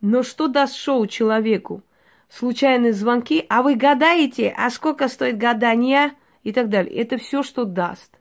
но 0.00 0.22
что 0.22 0.48
даст 0.48 0.74
шоу 0.76 1.06
человеку? 1.06 1.82
Случайные 2.28 2.92
звонки, 2.92 3.44
а 3.48 3.62
вы 3.62 3.74
гадаете, 3.74 4.54
а 4.56 4.70
сколько 4.70 5.08
стоит 5.08 5.36
гадание 5.36 6.12
и 6.44 6.52
так 6.52 6.68
далее. 6.68 6.94
Это 6.94 7.16
все, 7.16 7.42
что 7.42 7.64
даст. 7.64 8.19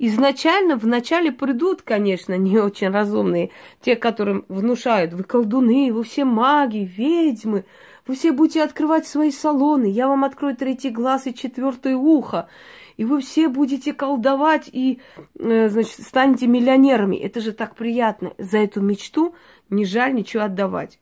Изначально, 0.00 0.76
вначале 0.76 1.32
придут, 1.32 1.82
конечно, 1.82 2.34
не 2.38 2.56
очень 2.58 2.90
разумные, 2.90 3.50
те, 3.80 3.96
которым 3.96 4.44
внушают, 4.48 5.12
вы 5.12 5.24
колдуны, 5.24 5.92
вы 5.92 6.04
все 6.04 6.24
маги, 6.24 6.88
ведьмы, 6.96 7.64
вы 8.06 8.14
все 8.14 8.30
будете 8.30 8.62
открывать 8.62 9.08
свои 9.08 9.32
салоны, 9.32 9.86
я 9.86 10.06
вам 10.06 10.22
открою 10.22 10.56
третий 10.56 10.90
глаз 10.90 11.26
и 11.26 11.34
четвертое 11.34 11.96
ухо, 11.96 12.48
и 12.96 13.04
вы 13.04 13.20
все 13.20 13.48
будете 13.48 13.92
колдовать 13.92 14.68
и, 14.70 15.00
э, 15.36 15.68
значит, 15.68 16.00
станете 16.06 16.46
миллионерами. 16.46 17.16
Это 17.16 17.40
же 17.40 17.52
так 17.52 17.74
приятно. 17.74 18.32
За 18.38 18.58
эту 18.58 18.80
мечту 18.80 19.34
не 19.68 19.84
жаль 19.84 20.14
ничего 20.14 20.44
отдавать. 20.44 21.00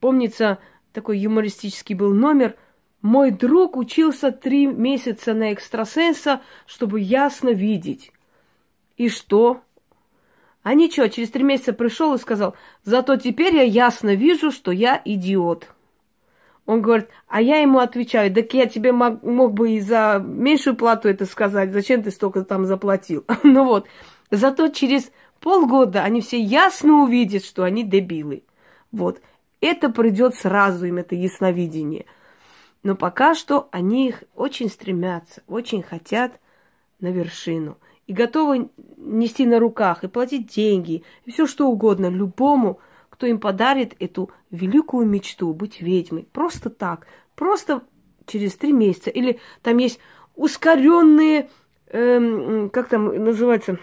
Помнится, 0.00 0.58
такой 0.92 1.18
юмористический 1.18 1.94
был 1.94 2.12
номер– 2.12 2.56
мой 3.02 3.30
друг 3.30 3.76
учился 3.76 4.32
три 4.32 4.66
месяца 4.66 5.34
на 5.34 5.52
экстрасенса, 5.52 6.42
чтобы 6.66 7.00
ясно 7.00 7.50
видеть. 7.50 8.12
И 8.96 9.08
что? 9.08 9.60
А 10.62 10.74
ничего, 10.74 11.06
через 11.06 11.30
три 11.30 11.44
месяца 11.44 11.72
пришел 11.72 12.14
и 12.14 12.18
сказал, 12.18 12.56
зато 12.84 13.16
теперь 13.16 13.54
я 13.54 13.62
ясно 13.62 14.14
вижу, 14.14 14.50
что 14.50 14.72
я 14.72 15.00
идиот. 15.04 15.68
Он 16.66 16.82
говорит, 16.82 17.08
а 17.28 17.40
я 17.40 17.60
ему 17.60 17.78
отвечаю, 17.78 18.34
так 18.34 18.52
я 18.52 18.66
тебе 18.66 18.92
мог, 18.92 19.22
мог 19.22 19.54
бы 19.54 19.72
и 19.72 19.80
за 19.80 20.22
меньшую 20.22 20.76
плату 20.76 21.08
это 21.08 21.24
сказать, 21.24 21.72
зачем 21.72 22.02
ты 22.02 22.10
столько 22.10 22.44
там 22.44 22.66
заплатил? 22.66 23.24
ну 23.44 23.64
вот, 23.64 23.86
зато 24.30 24.68
через 24.68 25.10
полгода 25.40 26.02
они 26.02 26.20
все 26.20 26.38
ясно 26.38 27.04
увидят, 27.04 27.44
что 27.44 27.62
они 27.62 27.84
дебилы. 27.84 28.42
Вот, 28.90 29.22
это 29.60 29.88
придет 29.88 30.34
сразу 30.34 30.84
им, 30.86 30.98
это 30.98 31.14
ясновидение– 31.14 32.04
но 32.82 32.94
пока 32.94 33.34
что 33.34 33.68
они 33.72 34.08
их 34.08 34.24
очень 34.34 34.68
стремятся, 34.68 35.42
очень 35.46 35.82
хотят 35.82 36.40
на 37.00 37.08
вершину. 37.08 37.78
И 38.06 38.12
готовы 38.12 38.70
нести 38.96 39.44
на 39.44 39.58
руках, 39.58 40.04
и 40.04 40.08
платить 40.08 40.46
деньги, 40.48 41.02
и 41.24 41.30
все 41.30 41.46
что 41.46 41.68
угодно 41.68 42.08
любому, 42.08 42.80
кто 43.10 43.26
им 43.26 43.38
подарит 43.38 43.94
эту 43.98 44.30
великую 44.50 45.06
мечту 45.06 45.52
быть 45.52 45.80
ведьмой. 45.80 46.26
Просто 46.32 46.70
так, 46.70 47.06
просто 47.34 47.82
через 48.26 48.54
три 48.54 48.72
месяца. 48.72 49.10
Или 49.10 49.40
там 49.62 49.78
есть 49.78 49.98
ускоренные, 50.36 51.50
эм, 51.88 52.70
как 52.70 52.88
там 52.88 53.06
называется, 53.24 53.78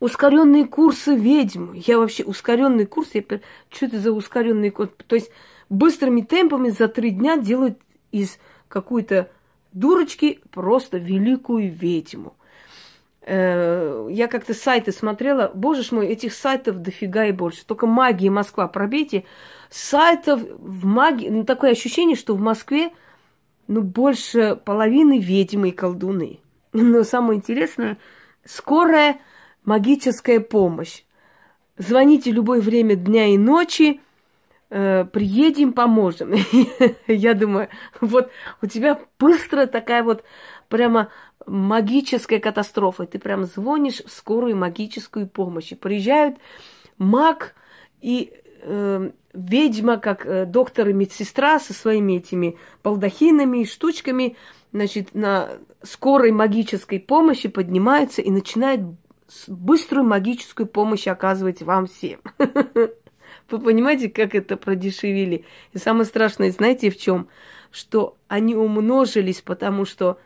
ускоренные 0.00 0.66
курсы 0.66 1.14
ведьм. 1.14 1.72
Я 1.74 1.98
вообще 1.98 2.24
ускоренный 2.24 2.86
курс, 2.86 3.10
я, 3.12 3.22
что 3.22 3.86
это 3.86 4.00
за 4.00 4.12
ускоренный 4.12 4.70
курс? 4.70 4.90
То 5.06 5.14
есть 5.14 5.30
быстрыми 5.68 6.22
темпами 6.22 6.70
за 6.70 6.88
три 6.88 7.10
дня 7.10 7.36
делают 7.36 7.78
из 8.12 8.38
какой-то 8.68 9.30
дурочки 9.72 10.40
просто 10.50 10.98
великую 10.98 11.70
ведьму. 11.70 12.34
Э, 13.22 14.08
я 14.10 14.26
как-то 14.26 14.54
сайты 14.54 14.90
смотрела, 14.90 15.50
боже 15.54 15.82
ж 15.82 15.92
мой, 15.92 16.08
этих 16.08 16.32
сайтов 16.32 16.78
дофига 16.78 17.26
и 17.26 17.32
больше. 17.32 17.66
Только 17.66 17.86
магия 17.86 18.30
Москва, 18.30 18.68
пробейте. 18.68 19.24
Сайтов 19.70 20.40
в 20.42 20.86
магии, 20.86 21.28
ну 21.28 21.44
такое 21.44 21.72
ощущение, 21.72 22.16
что 22.16 22.34
в 22.34 22.40
Москве 22.40 22.90
ну, 23.66 23.82
больше 23.82 24.58
половины 24.64 25.18
ведьмы 25.18 25.68
и 25.68 25.72
колдуны. 25.72 26.40
Но 26.72 27.04
самое 27.04 27.38
интересное, 27.38 27.98
скорая 28.44 29.18
магическая 29.64 30.40
помощь. 30.40 31.02
Звоните 31.76 32.32
любое 32.32 32.60
время 32.60 32.96
дня 32.96 33.26
и 33.26 33.36
ночи, 33.36 34.00
приедем, 34.68 35.72
поможем. 35.72 36.34
Я 37.06 37.34
думаю, 37.34 37.68
вот 38.00 38.30
у 38.60 38.66
тебя 38.66 39.00
быстро 39.18 39.66
такая 39.66 40.02
вот 40.02 40.24
прямо 40.68 41.08
магическая 41.46 42.38
катастрофа. 42.38 43.06
Ты 43.06 43.18
прям 43.18 43.44
звонишь 43.44 44.02
в 44.04 44.10
скорую 44.10 44.56
магическую 44.56 45.26
помощь. 45.26 45.72
И 45.72 45.74
приезжают 45.74 46.36
маг 46.98 47.54
и 48.00 48.32
э, 48.62 49.10
ведьма, 49.32 49.96
как 49.98 50.26
э, 50.26 50.44
доктор 50.46 50.88
и 50.88 50.92
медсестра 50.92 51.58
со 51.58 51.72
своими 51.72 52.18
этими 52.18 52.56
балдахинами 52.82 53.58
и 53.58 53.66
штучками, 53.66 54.36
значит, 54.72 55.14
на 55.14 55.50
скорой 55.82 56.32
магической 56.32 57.00
помощи 57.00 57.48
поднимаются 57.48 58.22
и 58.22 58.30
начинают 58.30 58.82
быструю 59.46 60.06
магическую 60.06 60.66
помощь 60.66 61.06
оказывать 61.06 61.62
вам 61.62 61.86
всем. 61.86 62.20
Вы 63.50 63.60
понимаете, 63.60 64.10
как 64.10 64.34
это 64.34 64.56
продешевили? 64.56 65.44
И 65.72 65.78
самое 65.78 66.04
страшное, 66.04 66.50
знаете, 66.50 66.90
в 66.90 66.98
чем? 66.98 67.28
Что 67.70 68.16
они 68.28 68.54
умножились, 68.54 69.40
потому 69.40 69.86
что 69.86 70.18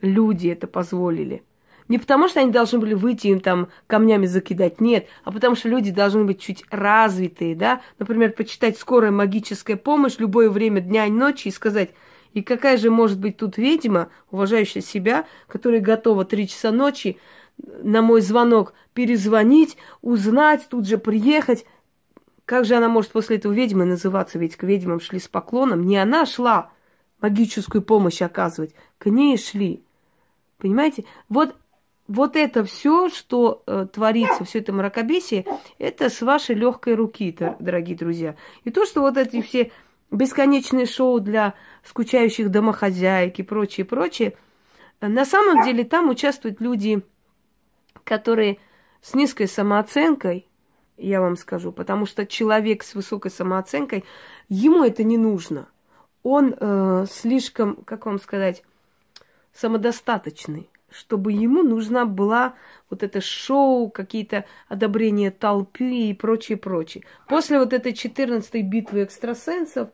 люди 0.00 0.48
это 0.48 0.66
позволили. 0.66 1.42
Не 1.88 1.98
потому, 1.98 2.28
что 2.28 2.40
они 2.40 2.52
должны 2.52 2.78
были 2.78 2.94
выйти 2.94 3.28
им 3.28 3.40
там 3.40 3.68
камнями 3.86 4.26
закидать, 4.26 4.80
нет, 4.80 5.06
а 5.24 5.32
потому 5.32 5.56
что 5.56 5.68
люди 5.68 5.90
должны 5.90 6.24
быть 6.24 6.40
чуть 6.40 6.64
развитые, 6.70 7.56
да. 7.56 7.80
Например, 7.98 8.30
почитать 8.30 8.78
«Скорая 8.78 9.10
магическая 9.10 9.76
помощь» 9.76 10.18
любое 10.18 10.50
время 10.50 10.80
дня 10.80 11.06
и 11.06 11.10
ночи 11.10 11.48
и 11.48 11.50
сказать, 11.50 11.90
и 12.32 12.42
какая 12.42 12.76
же 12.76 12.90
может 12.90 13.18
быть 13.18 13.38
тут 13.38 13.56
ведьма, 13.56 14.08
уважающая 14.30 14.82
себя, 14.82 15.26
которая 15.48 15.80
готова 15.80 16.24
три 16.24 16.46
часа 16.46 16.70
ночи 16.70 17.18
на 17.58 18.02
мой 18.02 18.20
звонок 18.20 18.74
перезвонить, 18.94 19.76
узнать, 20.00 20.68
тут 20.70 20.86
же 20.86 20.96
приехать. 20.96 21.66
Как 22.50 22.64
же 22.64 22.74
она 22.74 22.88
может 22.88 23.12
после 23.12 23.36
этого 23.36 23.52
ведьмой 23.52 23.86
называться? 23.86 24.36
Ведь 24.36 24.56
к 24.56 24.64
ведьмам 24.64 24.98
шли 24.98 25.20
с 25.20 25.28
поклоном. 25.28 25.86
Не 25.86 25.98
она 25.98 26.26
шла 26.26 26.72
магическую 27.20 27.80
помощь 27.80 28.22
оказывать, 28.22 28.74
к 28.98 29.06
ней 29.06 29.38
шли. 29.38 29.84
Понимаете? 30.58 31.04
Вот, 31.28 31.54
вот 32.08 32.34
это 32.34 32.64
все, 32.64 33.08
что 33.08 33.62
э, 33.68 33.86
творится, 33.92 34.42
все 34.42 34.58
это 34.58 34.72
мракобесие, 34.72 35.46
это 35.78 36.10
с 36.10 36.22
вашей 36.22 36.56
легкой 36.56 36.96
руки, 36.96 37.36
дорогие 37.60 37.96
друзья. 37.96 38.34
И 38.64 38.70
то, 38.72 38.84
что 38.84 39.02
вот 39.02 39.16
эти 39.16 39.42
все 39.42 39.70
бесконечные 40.10 40.86
шоу 40.86 41.20
для 41.20 41.54
скучающих 41.84 42.50
домохозяек 42.50 43.38
и 43.38 43.44
прочее, 43.44 43.86
прочее, 43.86 44.34
на 45.00 45.24
самом 45.24 45.64
деле 45.64 45.84
там 45.84 46.10
участвуют 46.10 46.60
люди, 46.60 47.00
которые 48.02 48.58
с 49.02 49.14
низкой 49.14 49.46
самооценкой, 49.46 50.48
я 51.00 51.20
вам 51.20 51.36
скажу, 51.36 51.72
потому 51.72 52.06
что 52.06 52.26
человек 52.26 52.82
с 52.82 52.94
высокой 52.94 53.30
самооценкой, 53.30 54.04
ему 54.48 54.84
это 54.84 55.02
не 55.02 55.18
нужно. 55.18 55.68
Он 56.22 56.54
э, 56.58 57.06
слишком, 57.10 57.76
как 57.76 58.06
вам 58.06 58.18
сказать, 58.18 58.62
самодостаточный, 59.52 60.68
чтобы 60.90 61.32
ему 61.32 61.62
нужна 61.62 62.04
была 62.04 62.54
вот 62.90 63.02
это 63.02 63.20
шоу, 63.20 63.90
какие-то 63.90 64.44
одобрения 64.68 65.30
толпы 65.30 65.90
и 65.90 66.14
прочее, 66.14 66.58
прочее. 66.58 67.04
После 67.28 67.58
вот 67.58 67.72
этой 67.72 67.92
14-й 67.92 68.62
битвы 68.62 69.04
экстрасенсов, 69.04 69.88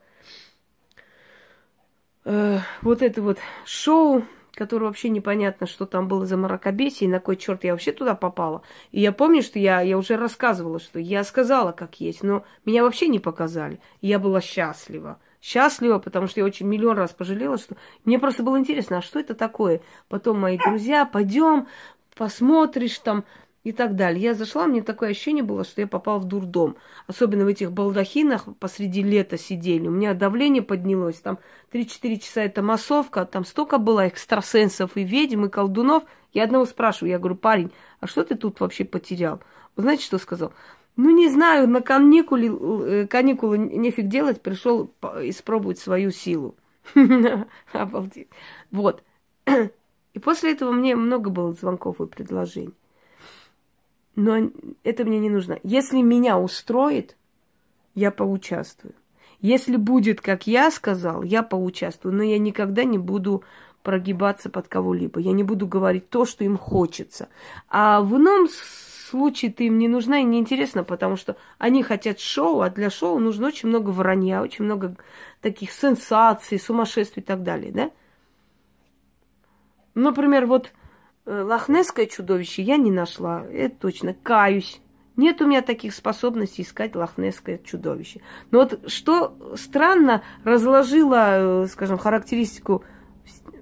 э, 2.25 2.59
вот 2.83 3.03
это 3.03 3.23
вот 3.23 3.39
шоу 3.65 4.25
который 4.57 4.85
вообще 4.85 5.11
непонятно, 5.11 5.67
что 5.67 5.85
там 5.85 6.09
было 6.09 6.25
за 6.25 6.37
мракобесие, 6.37 7.09
и 7.09 7.13
на 7.13 7.21
кой 7.21 7.37
черт 7.37 7.63
я 7.63 7.73
вообще 7.73 7.93
туда 7.93 8.15
попала. 8.15 8.63
И 8.91 9.01
я 9.01 9.13
помню, 9.13 9.43
что 9.43 9.59
я, 9.59 9.83
я 9.83 9.99
уже 9.99 10.17
рассказывала, 10.17 10.81
что 10.81 10.99
я 10.99 11.23
сказала, 11.25 11.73
как 11.73 12.01
есть, 12.01 12.23
но 12.23 12.45
меня 12.65 12.83
вообще 12.83 13.09
не 13.09 13.19
показали. 13.19 13.79
И 14.01 14.09
я 14.09 14.19
была 14.19 14.41
счастлива. 14.41 15.21
Счастлива, 15.43 15.99
потому 15.99 16.27
что 16.27 16.41
я 16.41 16.47
очень 16.47 16.67
миллион 16.67 16.97
раз 16.97 17.13
пожалела, 17.13 17.59
что 17.59 17.77
мне 18.05 18.19
просто 18.19 18.43
было 18.43 18.59
интересно, 18.59 18.99
а 18.99 19.03
что 19.03 19.21
это 19.21 19.35
такое? 19.35 19.83
Потом 20.09 20.41
мои 20.41 20.59
друзья, 20.59 21.05
пойдем, 21.05 21.69
посмотришь 22.17 22.99
там, 22.99 23.25
и 23.67 23.73
так 23.73 23.97
далее. 23.97 24.23
Я 24.23 24.35
зашла, 24.35 24.69
мне 24.69 24.81
такое 24.81 25.11
ощущение 25.11 25.43
было, 25.43 25.65
что 25.65 25.81
я 25.81 25.89
попала 25.89 26.21
в 26.21 26.25
дурдом. 26.25 26.77
Особенно 27.09 27.45
в 27.45 27.49
этих 27.49 27.73
балдахинах 27.73 28.45
посреди 28.61 29.03
лета 29.03 29.37
сидели. 29.37 29.89
У 29.89 29.91
меня 29.91 30.15
давление 30.15 30.63
поднялось. 30.63 31.17
Там 31.17 31.41
3-4 31.73 32.17
часа 32.19 32.43
это 32.43 32.63
массовка. 32.63 33.25
Там 33.27 33.45
столько 33.45 33.79
было 33.79 34.07
экстрасенсов 34.07 34.97
и 34.97 35.03
ведьм, 35.03 35.47
и 35.47 35.49
колдунов. 35.49 36.05
Я 36.33 36.45
одного 36.45 36.65
спрашиваю, 36.65 37.11
я 37.11 37.19
говорю, 37.19 37.35
парень, 37.35 37.73
а 37.99 38.07
что 38.07 38.23
ты 38.23 38.37
тут 38.37 38.61
вообще 38.61 38.85
потерял? 38.85 39.41
Вы 39.75 39.83
знаете, 39.83 40.05
что 40.05 40.19
сказал? 40.19 40.53
Ну, 40.95 41.11
не 41.11 41.29
знаю, 41.29 41.69
на 41.69 41.81
каникулы, 41.81 42.47
э, 42.89 43.07
каникулы 43.09 43.59
нефиг 43.59 44.07
делать, 44.07 44.43
пришел 44.43 44.93
испробовать 45.23 45.81
свою 45.81 46.13
силу. 46.13 46.55
Обалдеть. 47.73 48.29
Вот. 48.71 49.03
И 50.15 50.21
после 50.21 50.53
этого 50.53 50.71
мне 50.71 50.95
много 50.95 51.31
было 51.31 51.51
звонков 51.51 52.01
и 52.01 52.07
предложений. 52.07 52.75
Но 54.17 54.51
это 54.83 55.05
мне 55.05 55.19
не 55.19 55.31
нужно. 55.31 55.59
Если 55.63 56.01
меня 56.01 56.39
устроит, 56.39 57.17
я 57.95 58.11
поучаствую. 58.11 58.95
Если 59.41 59.77
будет, 59.77 60.23
как 60.23 60.47
я 60.47 60.71
сказал, 60.71 61.23
я 61.23 61.43
поучаствую. 61.43 62.15
Но 62.15 62.23
я 62.23 62.39
никогда 62.39 62.85
не 62.85 62.99
буду 62.99 63.45
прогибаться 63.83 64.49
под 64.51 64.69
кого-либо. 64.69 65.21
Я 65.21 65.33
не 65.33 65.45
буду 65.45 65.67
говорить 65.67 66.09
то, 66.09 66.25
что 66.25 66.45
им 66.45 66.57
хочется. 66.57 67.29
А 67.69 68.01
в 68.01 68.17
ином 68.17 68.49
случае 69.11 69.53
ты 69.53 69.67
им 69.67 69.79
не 69.79 69.87
нужна 69.87 70.19
и 70.19 70.25
не 70.25 70.39
интересна, 70.39 70.83
потому 70.83 71.17
что 71.17 71.37
они 71.59 71.83
хотят 71.83 72.19
шоу, 72.19 72.63
а 72.63 72.71
для 72.71 72.91
шоу 72.91 73.19
нужно 73.19 73.49
очень 73.49 73.69
много 73.69 73.91
вранья, 73.91 74.43
очень 74.43 74.65
много 74.65 74.97
таких 75.41 75.71
сенсаций, 75.71 76.59
сумасшествий 76.59 77.23
и 77.23 77.27
так 77.27 77.43
далее, 77.43 77.71
да? 77.71 77.91
Например, 79.95 80.47
вот 80.47 80.73
лохнесское 81.27 82.07
чудовище 82.07 82.63
я 82.63 82.77
не 82.77 82.91
нашла, 82.91 83.45
это 83.45 83.77
точно, 83.77 84.15
каюсь. 84.15 84.81
Нет 85.17 85.41
у 85.41 85.47
меня 85.47 85.63
таких 85.63 85.95
способностей 85.95 86.63
искать 86.63 86.95
лохнесское 86.95 87.59
чудовище. 87.59 88.21
Но 88.51 88.61
вот 88.61 88.91
что 88.91 89.37
странно, 89.57 90.23
разложила, 90.45 91.65
э, 91.65 91.67
скажем, 91.67 91.97
характеристику 91.97 92.85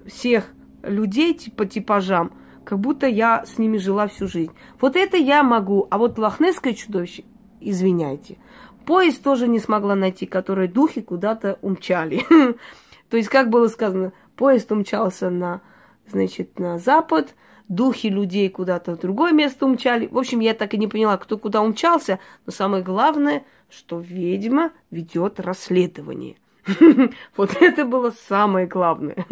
всех 0.05 0.45
людей 0.83 1.39
по 1.55 1.65
типажам, 1.65 2.33
как 2.65 2.79
будто 2.79 3.07
я 3.07 3.45
с 3.45 3.57
ними 3.57 3.77
жила 3.77 4.07
всю 4.07 4.27
жизнь. 4.27 4.51
Вот 4.81 4.95
это 4.95 5.17
я 5.17 5.43
могу, 5.43 5.87
а 5.89 5.97
вот 5.97 6.19
лохнесское 6.19 6.73
чудовище, 6.73 7.23
извиняйте. 7.61 8.37
Поезд 8.85 9.23
тоже 9.23 9.47
не 9.47 9.59
смогла 9.59 9.95
найти, 9.95 10.25
который 10.25 10.67
духи 10.67 11.01
куда-то 11.01 11.57
умчали. 11.61 12.23
То 13.09 13.17
есть, 13.17 13.29
как 13.29 13.49
было 13.49 13.67
сказано, 13.67 14.11
поезд 14.35 14.71
умчался 14.71 15.29
на, 15.29 15.61
значит, 16.07 16.59
на 16.59 16.77
запад, 16.77 17.33
духи 17.67 18.07
людей 18.09 18.49
куда-то 18.49 18.95
в 18.95 18.99
другое 18.99 19.31
место 19.31 19.65
умчали. 19.65 20.07
В 20.07 20.17
общем, 20.17 20.39
я 20.39 20.53
так 20.53 20.73
и 20.73 20.77
не 20.77 20.87
поняла, 20.87 21.17
кто 21.17 21.37
куда 21.37 21.61
умчался. 21.61 22.19
Но 22.45 22.51
самое 22.51 22.83
главное, 22.83 23.43
что 23.69 23.99
ведьма 23.99 24.71
ведет 24.91 25.39
расследование. 25.39 26.37
Вот 27.37 27.55
это 27.61 27.85
было 27.85 28.11
самое 28.11 28.67
главное. 28.67 29.25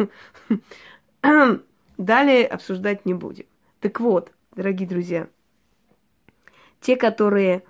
Далее 1.98 2.46
обсуждать 2.46 3.06
не 3.06 3.14
будем. 3.14 3.46
Так 3.80 4.00
вот, 4.00 4.32
дорогие 4.54 4.88
друзья, 4.88 5.28
те, 6.80 6.96
которые, 6.96 7.64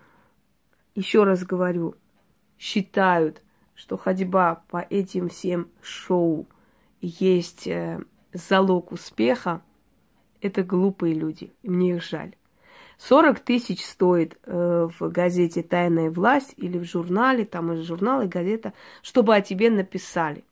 еще 0.94 1.24
раз 1.24 1.44
говорю, 1.44 1.94
считают, 2.58 3.42
что 3.74 3.96
ходьба 3.96 4.62
по 4.68 4.86
этим 4.88 5.28
всем 5.28 5.68
шоу 5.82 6.46
есть 7.00 7.66
э, 7.66 8.00
залог 8.32 8.92
успеха, 8.92 9.62
это 10.44 10.62
глупые 10.62 11.14
люди, 11.14 11.52
мне 11.62 11.96
их 11.96 12.02
жаль. 12.02 12.34
40 12.98 13.40
тысяч 13.40 13.84
стоит 13.84 14.38
э, 14.44 14.88
в 14.98 15.08
газете 15.10 15.62
«Тайная 15.62 16.10
власть» 16.10 16.54
или 16.56 16.78
в 16.78 16.84
журнале, 16.84 17.44
там 17.44 17.72
из 17.72 17.84
журнала 17.84 18.26
и 18.26 18.28
газета, 18.28 18.72
чтобы 19.02 19.34
о 19.34 19.40
тебе 19.40 19.70
написали. 19.70 20.44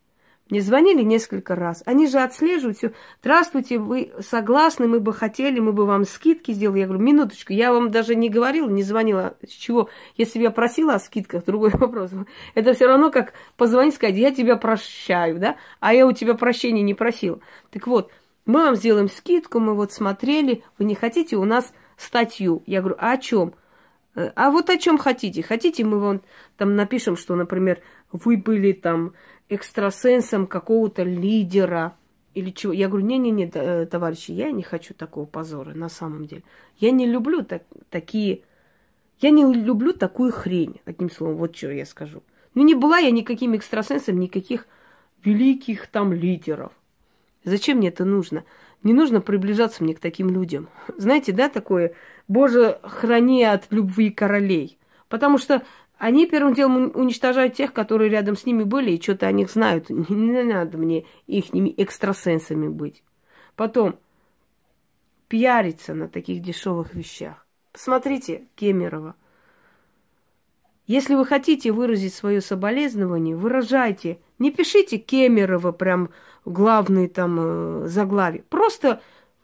Мне 0.51 0.61
звонили 0.61 1.03
несколько 1.03 1.55
раз. 1.55 1.83
Они 1.87 2.07
же 2.07 2.19
отслеживают 2.19 2.77
все. 2.77 2.93
Здравствуйте, 3.21 3.79
вы 3.79 4.13
согласны, 4.21 4.87
мы 4.87 5.01
бы 5.01 5.15
хотели, 5.15 5.61
мы 5.61 5.73
бы 5.73 5.87
вам 5.87 6.05
скидки 6.05 6.53
сделали. 6.53 6.81
Я 6.81 6.87
говорю, 6.87 7.03
минуточку, 7.03 7.53
я 7.53 7.73
вам 7.73 7.91
даже 7.91 8.15
не 8.15 8.29
говорила, 8.29 8.69
не 8.69 8.83
звонила. 8.83 9.35
С 9.47 9.51
чего? 9.51 9.89
Если 10.17 10.39
бы 10.39 10.45
я 10.45 10.51
просила 10.51 10.95
о 10.95 10.99
скидках, 10.99 11.45
другой 11.47 11.71
вопрос. 11.71 12.11
Это 12.55 12.75
все 12.75 12.87
равно 12.87 13.11
как 13.11 13.35
позвонить, 13.57 13.95
сказать, 13.95 14.17
я 14.17 14.31
тебя 14.31 14.57
прощаю, 14.57 15.39
да? 15.39 15.57
А 15.81 15.95
я 15.95 16.07
у 16.07 16.13
тебя 16.13 16.35
прощения 16.35 16.83
не 16.83 16.95
просила. 16.95 17.41
Так 17.71 17.87
вот, 17.87 18.11
мы 18.45 18.65
вам 18.65 18.77
сделаем 18.77 19.09
скидку, 19.09 19.61
мы 19.61 19.75
вот 19.75 19.93
смотрели, 19.93 20.65
вы 20.79 20.85
не 20.85 20.95
хотите 20.95 21.37
у 21.37 21.45
нас 21.45 21.73
статью? 21.97 22.63
Я 22.67 22.81
говорю, 22.81 22.97
а 22.99 23.13
о 23.13 23.19
чем? 23.19 23.55
«Э, 24.15 24.31
а 24.35 24.51
вот 24.51 24.71
о 24.71 24.79
чем 24.79 24.99
хотите? 24.99 25.43
Хотите, 25.43 25.85
мы 25.85 25.99
вам 25.99 26.23
там 26.57 26.77
напишем, 26.77 27.17
что, 27.17 27.35
например, 27.35 27.81
вы 28.11 28.37
были 28.37 28.73
там 28.73 29.15
экстрасенсом 29.49 30.47
какого-то 30.47 31.03
лидера 31.03 31.97
или 32.35 32.51
чего? 32.51 32.73
Я 32.73 32.89
говорю, 32.89 33.07
не-не-не, 33.07 33.51
э, 33.53 33.87
товарищи, 33.87 34.33
я 34.33 34.51
не 34.51 34.63
хочу 34.63 34.95
такого 34.95 35.27
позора 35.27 35.75
на 35.75 35.89
самом 35.89 36.27
деле. 36.27 36.43
Я 36.79 36.91
не 36.91 37.07
люблю 37.07 37.43
так, 37.43 37.63
такие... 37.91 38.43
Я 39.21 39.31
не 39.31 39.45
люблю 39.45 39.93
такую 39.93 40.33
хрень, 40.33 40.81
одним 40.85 41.09
словом, 41.09 41.37
вот 41.37 41.57
что 41.57 41.71
я 41.71 41.87
скажу. 41.87 42.25
Ну, 42.55 42.65
не 42.65 42.75
была 42.75 42.99
я 42.99 43.13
никаким 43.13 43.55
экстрасенсом, 43.55 44.19
никаких 44.19 44.67
великих 45.23 45.87
там 45.87 46.13
лидеров. 46.13 46.73
Зачем 47.45 47.79
мне 47.79 47.89
это 47.89 48.05
нужно? 48.05 48.45
Не 48.83 48.93
нужно 48.93 49.21
приближаться 49.21 49.83
мне 49.83 49.95
к 49.95 50.01
таким 50.01 50.31
людям. 50.31 50.69
Знаете, 50.97 51.33
да, 51.33 51.49
такое, 51.49 51.95
Боже, 52.29 52.79
храни 52.83 53.45
от 53.45 53.67
любви 53.71 54.11
королей. 54.11 54.79
Потому 55.09 55.39
что 55.39 55.63
они 55.99 56.27
первым 56.27 56.55
делом 56.55 56.91
уничтожают 56.95 57.55
тех, 57.55 57.73
которые 57.73 58.11
рядом 58.11 58.37
с 58.37 58.45
ними 58.45 58.65
были, 58.65 58.91
и 58.91 59.01
что-то 59.01 59.27
о 59.27 59.33
них 59.33 59.51
знают. 59.51 59.89
Не, 59.91 60.43
надо 60.43 60.79
мне 60.79 61.05
их 61.27 61.55
экстрасенсами 61.55 62.69
быть. 62.69 63.05
Потом, 63.55 63.99
пиариться 65.29 65.95
на 65.95 66.09
таких 66.09 66.43
дешевых 66.43 66.95
вещах. 66.95 67.47
Посмотрите 67.73 68.49
Кемерова. 68.55 69.15
Если 70.87 71.15
вы 71.15 71.25
хотите 71.25 71.71
выразить 71.71 72.13
свое 72.13 72.41
соболезнование, 72.41 73.37
выражайте. 73.37 74.19
Не 74.39 74.51
пишите 74.51 74.99
Кемерова 74.99 75.73
прям 75.73 76.11
главные 76.45 77.09
там 77.09 77.39
э, 77.41 77.87
заглавия. 77.87 78.45
Просто 78.49 79.01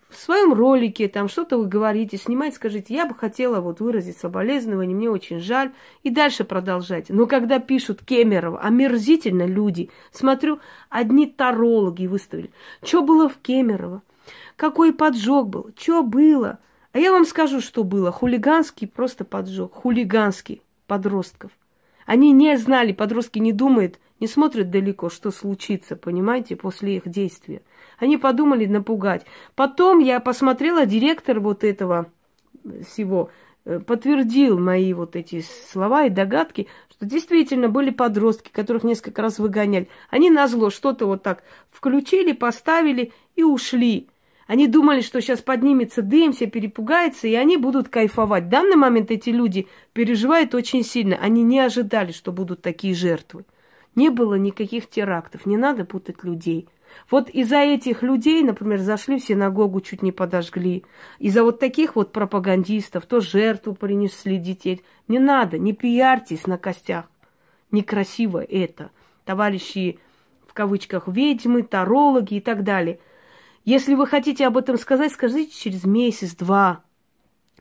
в 0.08 0.16
своем 0.16 0.54
ролике 0.54 1.08
там 1.08 1.28
что-то 1.28 1.58
вы 1.58 1.66
говорите, 1.66 2.16
снимайте, 2.16 2.56
скажите, 2.56 2.94
я 2.94 3.06
бы 3.06 3.14
хотела 3.14 3.60
вот 3.60 3.80
выразить 3.80 4.16
соболезнование, 4.16 4.96
мне 4.96 5.10
очень 5.10 5.38
жаль, 5.38 5.72
и 6.02 6.10
дальше 6.10 6.44
продолжайте. 6.44 7.12
Но 7.12 7.26
когда 7.26 7.58
пишут 7.58 8.02
Кемерова, 8.04 8.60
омерзительно 8.60 9.46
люди, 9.46 9.90
смотрю, 10.10 10.60
одни 10.88 11.26
тарологи 11.26 12.06
выставили. 12.06 12.50
Что 12.82 13.02
было 13.02 13.28
в 13.28 13.36
Кемерово? 13.36 14.02
Какой 14.56 14.92
поджог 14.92 15.48
был? 15.48 15.70
Что 15.78 16.02
было? 16.02 16.58
А 16.92 16.98
я 16.98 17.12
вам 17.12 17.26
скажу, 17.26 17.60
что 17.60 17.84
было. 17.84 18.10
Хулиганский 18.10 18.88
просто 18.88 19.24
поджог. 19.24 19.74
Хулиганский 19.74 20.62
подростков. 20.86 21.50
Они 22.06 22.32
не 22.32 22.56
знали, 22.56 22.92
подростки 22.92 23.38
не 23.38 23.52
думают, 23.52 24.00
не 24.20 24.26
смотрят 24.26 24.70
далеко, 24.70 25.10
что 25.10 25.30
случится, 25.30 25.96
понимаете, 25.96 26.56
после 26.56 26.96
их 26.96 27.08
действия. 27.08 27.62
Они 27.98 28.16
подумали 28.16 28.66
напугать. 28.66 29.24
Потом 29.54 29.98
я 29.98 30.20
посмотрела, 30.20 30.86
директор 30.86 31.40
вот 31.40 31.64
этого 31.64 32.10
всего 32.88 33.30
э, 33.64 33.80
подтвердил 33.80 34.58
мои 34.58 34.92
вот 34.92 35.16
эти 35.16 35.44
слова 35.70 36.04
и 36.04 36.10
догадки, 36.10 36.66
что 36.90 37.06
действительно 37.06 37.68
были 37.68 37.90
подростки, 37.90 38.50
которых 38.52 38.84
несколько 38.84 39.22
раз 39.22 39.38
выгоняли. 39.38 39.88
Они 40.10 40.30
на 40.30 40.48
зло 40.48 40.70
что-то 40.70 41.06
вот 41.06 41.22
так 41.22 41.42
включили, 41.70 42.32
поставили 42.32 43.12
и 43.36 43.42
ушли. 43.42 44.08
Они 44.48 44.66
думали, 44.66 45.02
что 45.02 45.20
сейчас 45.20 45.42
поднимется 45.42 46.00
дым, 46.00 46.32
все 46.32 46.46
перепугаются, 46.46 47.28
и 47.28 47.34
они 47.34 47.58
будут 47.58 47.90
кайфовать. 47.90 48.44
В 48.44 48.48
данный 48.48 48.76
момент 48.76 49.10
эти 49.10 49.28
люди 49.28 49.68
переживают 49.92 50.54
очень 50.54 50.82
сильно. 50.82 51.16
Они 51.16 51.42
не 51.42 51.60
ожидали, 51.60 52.12
что 52.12 52.32
будут 52.32 52.62
такие 52.62 52.94
жертвы. 52.94 53.44
Не 53.94 54.10
было 54.10 54.34
никаких 54.34 54.88
терактов, 54.88 55.46
не 55.46 55.56
надо 55.56 55.84
путать 55.84 56.22
людей. 56.22 56.68
Вот 57.10 57.28
из-за 57.28 57.58
этих 57.58 58.02
людей, 58.02 58.42
например, 58.42 58.78
зашли 58.78 59.18
в 59.18 59.24
синагогу, 59.24 59.80
чуть 59.80 60.02
не 60.02 60.12
подожгли. 60.12 60.84
Из-за 61.18 61.42
вот 61.42 61.60
таких 61.60 61.96
вот 61.96 62.12
пропагандистов, 62.12 63.06
то 63.06 63.20
жертву 63.20 63.74
принесли 63.74 64.38
детей. 64.38 64.82
Не 65.06 65.18
надо, 65.18 65.58
не 65.58 65.72
пиарьтесь 65.72 66.46
на 66.46 66.56
костях. 66.56 67.10
Некрасиво 67.70 68.42
это. 68.42 68.90
Товарищи, 69.24 69.98
в 70.46 70.54
кавычках, 70.54 71.08
ведьмы, 71.08 71.62
тарологи 71.62 72.34
и 72.34 72.40
так 72.40 72.64
далее– 72.64 73.00
если 73.68 73.94
вы 73.94 74.06
хотите 74.06 74.46
об 74.46 74.56
этом 74.56 74.78
сказать, 74.78 75.12
скажите 75.12 75.52
через 75.52 75.84
месяц-два. 75.84 76.80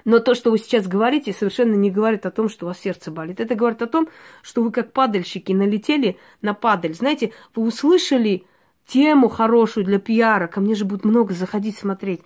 Но 0.07 0.19
то, 0.19 0.35
что 0.35 0.51
вы 0.51 0.57
сейчас 0.57 0.87
говорите, 0.87 1.33
совершенно 1.33 1.75
не 1.75 1.91
говорит 1.91 2.25
о 2.25 2.31
том, 2.31 2.47
что 2.47 2.65
у 2.65 2.69
вас 2.69 2.79
сердце 2.79 3.11
болит. 3.11 3.41
Это 3.41 3.55
говорит 3.55 3.81
о 3.81 3.87
том, 3.87 4.07
что 4.41 4.63
вы 4.63 4.71
как 4.71 4.93
падальщики 4.93 5.51
налетели 5.51 6.17
на 6.41 6.53
падаль. 6.53 6.93
Знаете, 6.93 7.33
вы 7.53 7.63
услышали 7.63 8.45
тему 8.87 9.27
хорошую 9.27 9.85
для 9.85 9.99
пиара, 9.99 10.47
ко 10.47 10.61
мне 10.61 10.75
же 10.75 10.85
будет 10.85 11.03
много 11.03 11.33
заходить 11.33 11.77
смотреть. 11.77 12.21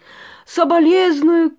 Соболезную 0.45 1.55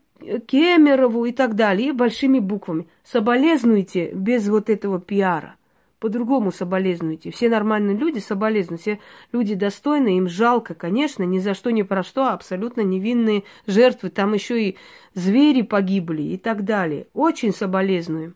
Кемерову 0.46 1.24
и 1.24 1.32
так 1.32 1.56
далее, 1.56 1.88
и 1.88 1.92
большими 1.92 2.38
буквами. 2.38 2.86
Соболезнуйте 3.02 4.12
без 4.12 4.48
вот 4.48 4.70
этого 4.70 5.00
пиара. 5.00 5.56
По-другому 6.02 6.50
соболезнуйте. 6.50 7.30
Все 7.30 7.48
нормальные 7.48 7.96
люди 7.96 8.18
соболезнуют. 8.18 8.80
Все 8.80 8.98
люди 9.30 9.54
достойные, 9.54 10.16
им 10.18 10.28
жалко, 10.28 10.74
конечно, 10.74 11.22
ни 11.22 11.38
за 11.38 11.54
что, 11.54 11.70
ни 11.70 11.82
про 11.82 12.02
что, 12.02 12.32
абсолютно 12.32 12.80
невинные 12.80 13.44
жертвы. 13.68 14.10
Там 14.10 14.34
еще 14.34 14.70
и 14.70 14.76
звери 15.14 15.62
погибли 15.62 16.22
и 16.22 16.38
так 16.38 16.64
далее. 16.64 17.06
Очень 17.14 17.54
соболезнуем. 17.54 18.34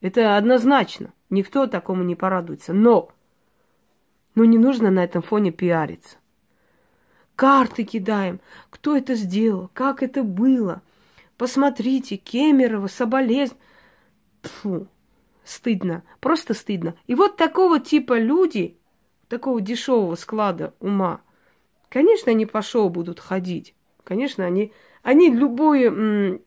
Это 0.00 0.36
однозначно. 0.36 1.12
Никто 1.30 1.68
такому 1.68 2.02
не 2.02 2.16
порадуется. 2.16 2.72
Но, 2.72 3.10
но 4.34 4.44
не 4.44 4.58
нужно 4.58 4.90
на 4.90 5.04
этом 5.04 5.22
фоне 5.22 5.52
пиариться. 5.52 6.16
Карты 7.36 7.84
кидаем. 7.84 8.40
Кто 8.70 8.96
это 8.96 9.14
сделал? 9.14 9.70
Как 9.72 10.02
это 10.02 10.24
было? 10.24 10.82
Посмотрите, 11.38 12.16
Кемерово, 12.16 12.88
соболезн. 12.88 13.54
Фу, 14.42 14.88
стыдно, 15.44 16.02
просто 16.20 16.54
стыдно. 16.54 16.94
И 17.06 17.14
вот 17.14 17.36
такого 17.36 17.80
типа 17.80 18.18
люди, 18.18 18.78
такого 19.28 19.60
дешевого 19.60 20.14
склада 20.14 20.74
ума, 20.80 21.20
конечно, 21.88 22.32
они 22.32 22.46
по 22.46 22.62
шоу 22.62 22.88
будут 22.88 23.20
ходить. 23.20 23.74
Конечно, 24.02 24.44
они, 24.44 24.72
они 25.02 25.30
любой, 25.30 26.40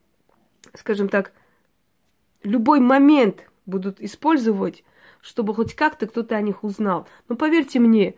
скажем 0.74 1.08
так, 1.08 1.32
любой 2.42 2.80
момент 2.80 3.48
будут 3.66 4.00
использовать, 4.00 4.84
чтобы 5.20 5.54
хоть 5.54 5.74
как-то 5.74 6.06
кто-то 6.06 6.36
о 6.36 6.40
них 6.40 6.64
узнал. 6.64 7.08
Но 7.28 7.36
поверьте 7.36 7.80
мне, 7.80 8.14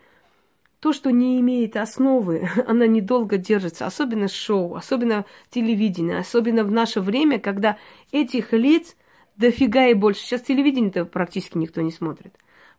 то, 0.79 0.93
что 0.93 1.11
не 1.11 1.39
имеет 1.39 1.77
основы, 1.77 2.49
она 2.67 2.87
недолго 2.87 3.37
держится, 3.37 3.85
особенно 3.85 4.27
шоу, 4.27 4.75
особенно 4.75 5.25
телевидение, 5.49 6.19
особенно 6.19 6.63
в 6.63 6.71
наше 6.71 7.01
время, 7.01 7.39
когда 7.39 7.77
этих 8.11 8.53
лиц 8.53 8.95
дофига 9.41 9.87
и 9.87 9.93
больше. 9.93 10.21
Сейчас 10.21 10.41
телевидение-то 10.41 11.03
практически 11.03 11.57
никто 11.57 11.81
не 11.81 11.91
смотрит. 11.91 12.33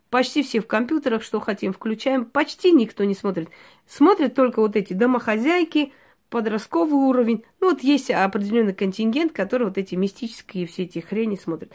Почти 0.09 0.41
все 0.43 0.59
в 0.59 0.67
компьютерах, 0.67 1.23
что 1.23 1.39
хотим, 1.39 1.73
включаем. 1.73 2.25
Почти 2.25 2.71
никто 2.71 3.03
не 3.03 3.13
смотрит. 3.13 3.49
Смотрят 3.85 4.33
только 4.33 4.59
вот 4.61 4.75
эти 4.75 4.93
домохозяйки, 4.93 5.91
подростковый 6.29 7.07
уровень. 7.07 7.43
Ну, 7.59 7.71
вот 7.71 7.81
есть 7.81 8.09
определенный 8.09 8.73
контингент, 8.73 9.33
который 9.33 9.67
вот 9.67 9.77
эти 9.77 9.95
мистические 9.95 10.65
все 10.65 10.83
эти 10.83 10.99
хрени 10.99 11.35
смотрит. 11.35 11.71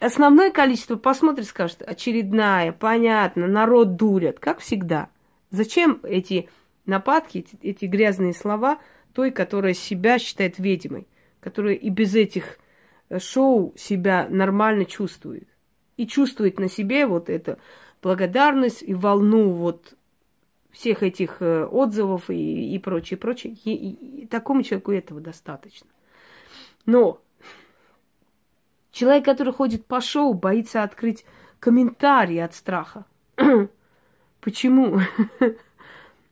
Основное 0.00 0.50
количество 0.50 0.96
посмотрит, 0.96 1.46
скажет, 1.46 1.82
очередная, 1.82 2.72
понятно, 2.72 3.46
народ 3.46 3.96
дурят, 3.96 4.38
как 4.38 4.60
всегда. 4.60 5.10
Зачем 5.50 6.00
эти 6.02 6.48
нападки, 6.86 7.38
эти, 7.38 7.58
эти 7.62 7.84
грязные 7.84 8.32
слова 8.32 8.78
той, 9.12 9.30
которая 9.30 9.74
себя 9.74 10.18
считает 10.18 10.58
ведьмой, 10.58 11.06
которая 11.40 11.74
и 11.74 11.90
без 11.90 12.14
этих 12.14 12.58
шоу 13.18 13.74
себя 13.76 14.28
нормально 14.28 14.84
чувствует. 14.84 15.48
И 15.96 16.06
чувствует 16.06 16.58
на 16.58 16.68
себе 16.68 17.06
вот 17.06 17.28
эту 17.28 17.58
благодарность 18.00 18.82
и 18.82 18.94
волну 18.94 19.50
вот 19.50 19.94
всех 20.70 21.02
этих 21.02 21.42
э, 21.42 21.64
отзывов 21.64 22.30
и, 22.30 22.74
и 22.74 22.78
прочее, 22.78 23.18
прочее. 23.18 23.56
И, 23.64 23.74
и, 23.74 24.22
и 24.22 24.26
такому 24.26 24.62
человеку 24.62 24.92
этого 24.92 25.20
достаточно. 25.20 25.88
Но 26.86 27.20
человек, 28.92 29.24
который 29.24 29.52
ходит 29.52 29.84
по 29.86 30.00
шоу, 30.00 30.32
боится 30.34 30.82
открыть 30.82 31.24
комментарии 31.58 32.38
от 32.38 32.54
страха. 32.54 33.04
Почему? 34.40 35.00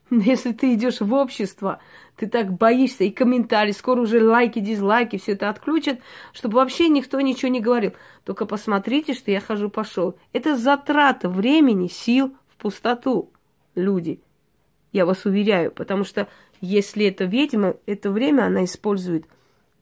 Если 0.10 0.52
ты 0.52 0.74
идешь 0.74 1.00
в 1.00 1.12
общество, 1.12 1.80
ты 2.16 2.26
так 2.26 2.52
боишься, 2.52 3.04
и 3.04 3.10
комментарии, 3.10 3.72
скоро 3.72 4.00
уже 4.00 4.22
лайки, 4.24 4.58
дизлайки, 4.58 5.18
все 5.18 5.32
это 5.32 5.50
отключат, 5.50 6.00
чтобы 6.32 6.56
вообще 6.56 6.88
никто 6.88 7.20
ничего 7.20 7.50
не 7.50 7.60
говорил. 7.60 7.92
Только 8.24 8.46
посмотрите, 8.46 9.14
что 9.14 9.30
я 9.30 9.40
хожу 9.40 9.68
по 9.68 9.84
шоу. 9.84 10.16
Это 10.32 10.56
затрата 10.56 11.28
времени, 11.28 11.88
сил 11.88 12.34
в 12.48 12.56
пустоту, 12.56 13.30
люди. 13.74 14.20
Я 14.92 15.04
вас 15.04 15.26
уверяю, 15.26 15.70
потому 15.70 16.04
что 16.04 16.28
если 16.60 17.06
это 17.06 17.24
ведьма, 17.24 17.76
это 17.86 18.10
время 18.10 18.44
она 18.44 18.64
использует 18.64 19.26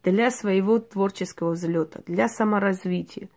для 0.03 0.31
своего 0.31 0.79
творческого 0.79 1.53
взлета, 1.53 2.01
для 2.07 2.29
саморазвития. 2.29 3.29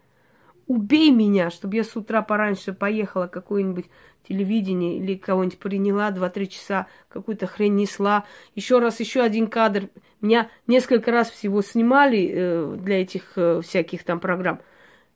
Убей 0.70 1.10
меня, 1.10 1.50
чтобы 1.50 1.78
я 1.78 1.84
с 1.84 1.96
утра 1.96 2.22
пораньше 2.22 2.74
поехала 2.74 3.26
какое-нибудь 3.26 3.88
телевидение 4.28 4.98
или 5.00 5.16
кого-нибудь 5.16 5.58
приняла, 5.58 6.12
два-три 6.12 6.48
часа 6.48 6.86
какую-то 7.08 7.48
хрень 7.48 7.74
несла. 7.74 8.26
Еще 8.54 8.78
раз, 8.78 9.00
еще 9.00 9.22
один 9.22 9.48
кадр. 9.48 9.90
Меня 10.22 10.52
несколько 10.68 11.10
раз 11.10 11.32
всего 11.32 11.64
снимали 11.64 12.32
э, 12.32 12.78
для 12.82 13.02
этих 13.02 13.32
э, 13.36 13.62
всяких 13.64 14.04
там 14.04 14.20
программ. 14.20 14.62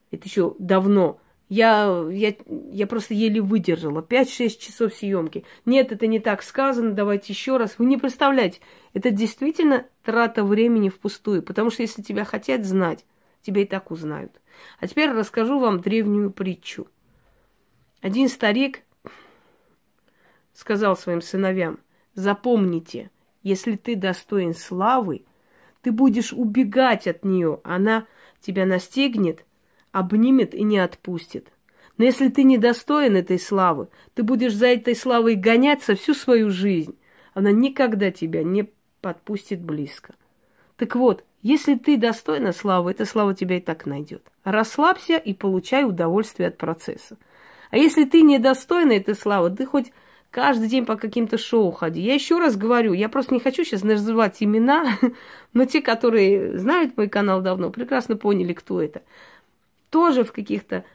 Это 0.09 0.27
еще 0.27 0.55
давно. 0.57 1.19
Я, 1.49 2.03
я, 2.09 2.33
я 2.71 2.87
просто 2.87 3.13
еле 3.13 3.39
выдержала. 3.39 4.01
5-6 4.01 4.57
часов 4.57 4.91
съемки. 4.91 5.45
Нет, 5.65 5.91
это 5.91 6.07
не 6.07 6.19
так 6.19 6.41
сказано, 6.41 6.93
давайте 6.93 7.31
еще 7.31 7.57
раз. 7.57 7.75
Вы 7.77 7.85
не 7.85 7.97
представляете, 7.97 8.59
это 8.95 9.11
действительно 9.11 9.85
трата 10.01 10.43
времени 10.43 10.89
впустую. 10.89 11.43
Потому 11.43 11.69
что 11.69 11.83
если 11.83 12.01
тебя 12.01 12.25
хотят 12.25 12.65
знать, 12.65 13.05
тебя 13.43 13.61
и 13.61 13.65
так 13.65 13.91
узнают. 13.91 14.31
А 14.79 14.87
теперь 14.87 15.11
расскажу 15.11 15.59
вам 15.59 15.79
древнюю 15.79 16.31
притчу. 16.31 16.87
Один 18.01 18.27
старик 18.27 18.81
сказал 20.53 20.95
своим 20.95 21.21
сыновьям, 21.21 21.79
запомните, 22.15 23.09
если 23.41 23.75
ты 23.75 23.95
достоин 23.95 24.53
славы, 24.53 25.25
ты 25.81 25.91
будешь 25.91 26.33
убегать 26.33 27.07
от 27.07 27.25
нее, 27.25 27.59
она 27.63 28.05
тебя 28.41 28.65
настигнет, 28.65 29.45
обнимет 29.91 30.53
и 30.53 30.63
не 30.63 30.79
отпустит. 30.79 31.51
Но 31.97 32.05
если 32.05 32.29
ты 32.29 32.43
не 32.43 32.57
достоин 32.57 33.15
этой 33.15 33.39
славы, 33.39 33.89
ты 34.15 34.23
будешь 34.23 34.55
за 34.55 34.67
этой 34.67 34.95
славой 34.95 35.35
гоняться 35.35 35.95
всю 35.95 36.13
свою 36.13 36.49
жизнь. 36.49 36.97
Она 37.33 37.51
никогда 37.51 38.11
тебя 38.11 38.43
не 38.43 38.69
подпустит 39.01 39.61
близко. 39.61 40.15
Так 40.77 40.95
вот, 40.95 41.23
если 41.43 41.75
ты 41.75 41.97
достойна 41.97 42.53
славы, 42.53 42.91
эта 42.91 43.05
слава 43.05 43.35
тебя 43.35 43.57
и 43.57 43.61
так 43.61 43.85
найдет. 43.85 44.23
Расслабься 44.45 45.17
и 45.17 45.33
получай 45.33 45.83
удовольствие 45.83 46.47
от 46.47 46.57
процесса. 46.57 47.17
А 47.69 47.77
если 47.77 48.05
ты 48.05 48.21
недостойна 48.21 48.93
этой 48.93 49.13
славы, 49.13 49.49
ты 49.49 49.65
хоть 49.65 49.91
каждый 50.31 50.69
день 50.69 50.85
по 50.85 50.95
каким-то 50.95 51.37
шоу 51.37 51.71
ходи. 51.71 51.99
Я 51.99 52.13
еще 52.13 52.39
раз 52.39 52.55
говорю, 52.55 52.93
я 52.93 53.09
просто 53.09 53.33
не 53.33 53.41
хочу 53.41 53.65
сейчас 53.65 53.83
называть 53.83 54.41
имена, 54.41 54.97
но 55.53 55.65
те, 55.65 55.81
которые 55.81 56.57
знают 56.57 56.95
мой 56.95 57.09
канал 57.09 57.41
давно, 57.41 57.71
прекрасно 57.71 58.15
поняли, 58.15 58.53
кто 58.53 58.81
это. 58.81 59.03
Тоже 59.89 60.23
в 60.23 60.31
каких-то 60.31 60.85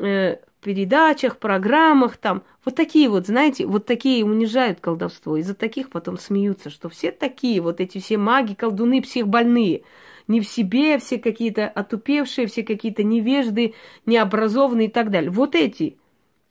э, 0.00 0.36
передачах, 0.60 1.38
программах 1.38 2.16
там. 2.16 2.42
Вот 2.64 2.74
такие 2.74 3.08
вот, 3.08 3.26
знаете, 3.26 3.66
вот 3.66 3.86
такие 3.86 4.24
унижают 4.24 4.80
колдовство. 4.80 5.36
Из-за 5.36 5.54
таких 5.54 5.90
потом 5.90 6.18
смеются, 6.18 6.70
что 6.70 6.88
все 6.88 7.12
такие, 7.12 7.60
вот 7.60 7.80
эти 7.80 7.98
все 7.98 8.18
маги, 8.18 8.54
колдуны, 8.54 9.02
психбольные. 9.02 9.82
Не 10.26 10.40
в 10.40 10.46
себе, 10.46 10.98
все 10.98 11.18
какие-то 11.18 11.68
отупевшие, 11.68 12.46
все 12.46 12.62
какие-то 12.62 13.02
невежды, 13.02 13.74
необразованные 14.04 14.88
и 14.88 14.90
так 14.90 15.10
далее. 15.10 15.30
Вот 15.30 15.54
эти 15.54 15.96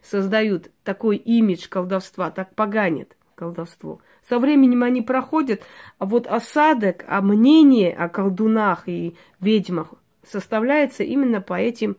создают 0.01 0.71
такой 0.83 1.17
имидж 1.17 1.67
колдовства, 1.69 2.31
так 2.31 2.55
поганят 2.55 3.15
колдовство. 3.35 4.01
Со 4.27 4.39
временем 4.39 4.83
они 4.83 5.01
проходят, 5.01 5.61
а 5.99 6.05
вот 6.05 6.27
осадок, 6.27 7.05
а 7.07 7.21
мнение 7.21 7.93
о 7.93 8.09
колдунах 8.09 8.87
и 8.87 9.15
ведьмах 9.39 9.93
составляется 10.23 11.03
именно 11.03 11.39
по 11.39 11.53
этим 11.53 11.97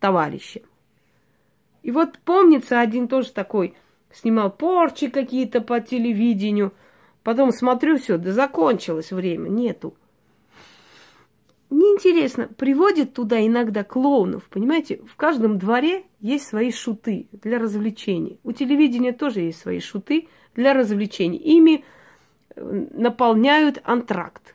товарищам. 0.00 0.62
И 1.82 1.90
вот 1.90 2.18
помнится 2.24 2.80
один 2.80 3.08
тоже 3.08 3.32
такой, 3.32 3.74
снимал 4.12 4.50
порчи 4.50 5.08
какие-то 5.08 5.60
по 5.60 5.80
телевидению, 5.80 6.72
потом 7.22 7.52
смотрю, 7.52 7.98
все, 7.98 8.18
да 8.18 8.32
закончилось 8.32 9.10
время, 9.10 9.48
нету 9.48 9.94
неинтересно, 11.72 12.48
приводит 12.48 13.14
туда 13.14 13.44
иногда 13.44 13.82
клоунов, 13.82 14.44
понимаете? 14.48 15.00
В 15.06 15.16
каждом 15.16 15.58
дворе 15.58 16.04
есть 16.20 16.46
свои 16.46 16.70
шуты 16.70 17.28
для 17.32 17.58
развлечений. 17.58 18.38
У 18.44 18.52
телевидения 18.52 19.12
тоже 19.12 19.40
есть 19.40 19.60
свои 19.60 19.80
шуты 19.80 20.28
для 20.54 20.74
развлечений. 20.74 21.38
Ими 21.38 21.84
э, 22.54 22.86
наполняют 22.92 23.80
антракт. 23.84 24.54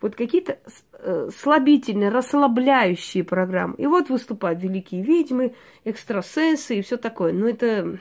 Вот 0.00 0.16
какие-то 0.16 0.58
э, 0.92 1.28
слабительные, 1.36 2.08
расслабляющие 2.08 3.22
программы. 3.22 3.74
И 3.76 3.86
вот 3.86 4.08
выступают 4.08 4.62
великие 4.62 5.02
ведьмы, 5.02 5.54
экстрасенсы 5.84 6.78
и 6.78 6.82
все 6.82 6.96
такое. 6.96 7.32
Но 7.32 7.48
это... 7.48 7.98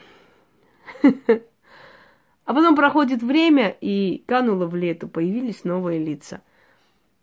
А 2.45 2.53
потом 2.55 2.75
проходит 2.75 3.21
время, 3.21 3.77
и 3.79 4.23
кануло 4.25 4.65
в 4.65 4.75
лету, 4.75 5.07
появились 5.07 5.63
новые 5.65 6.03
лица– 6.03 6.41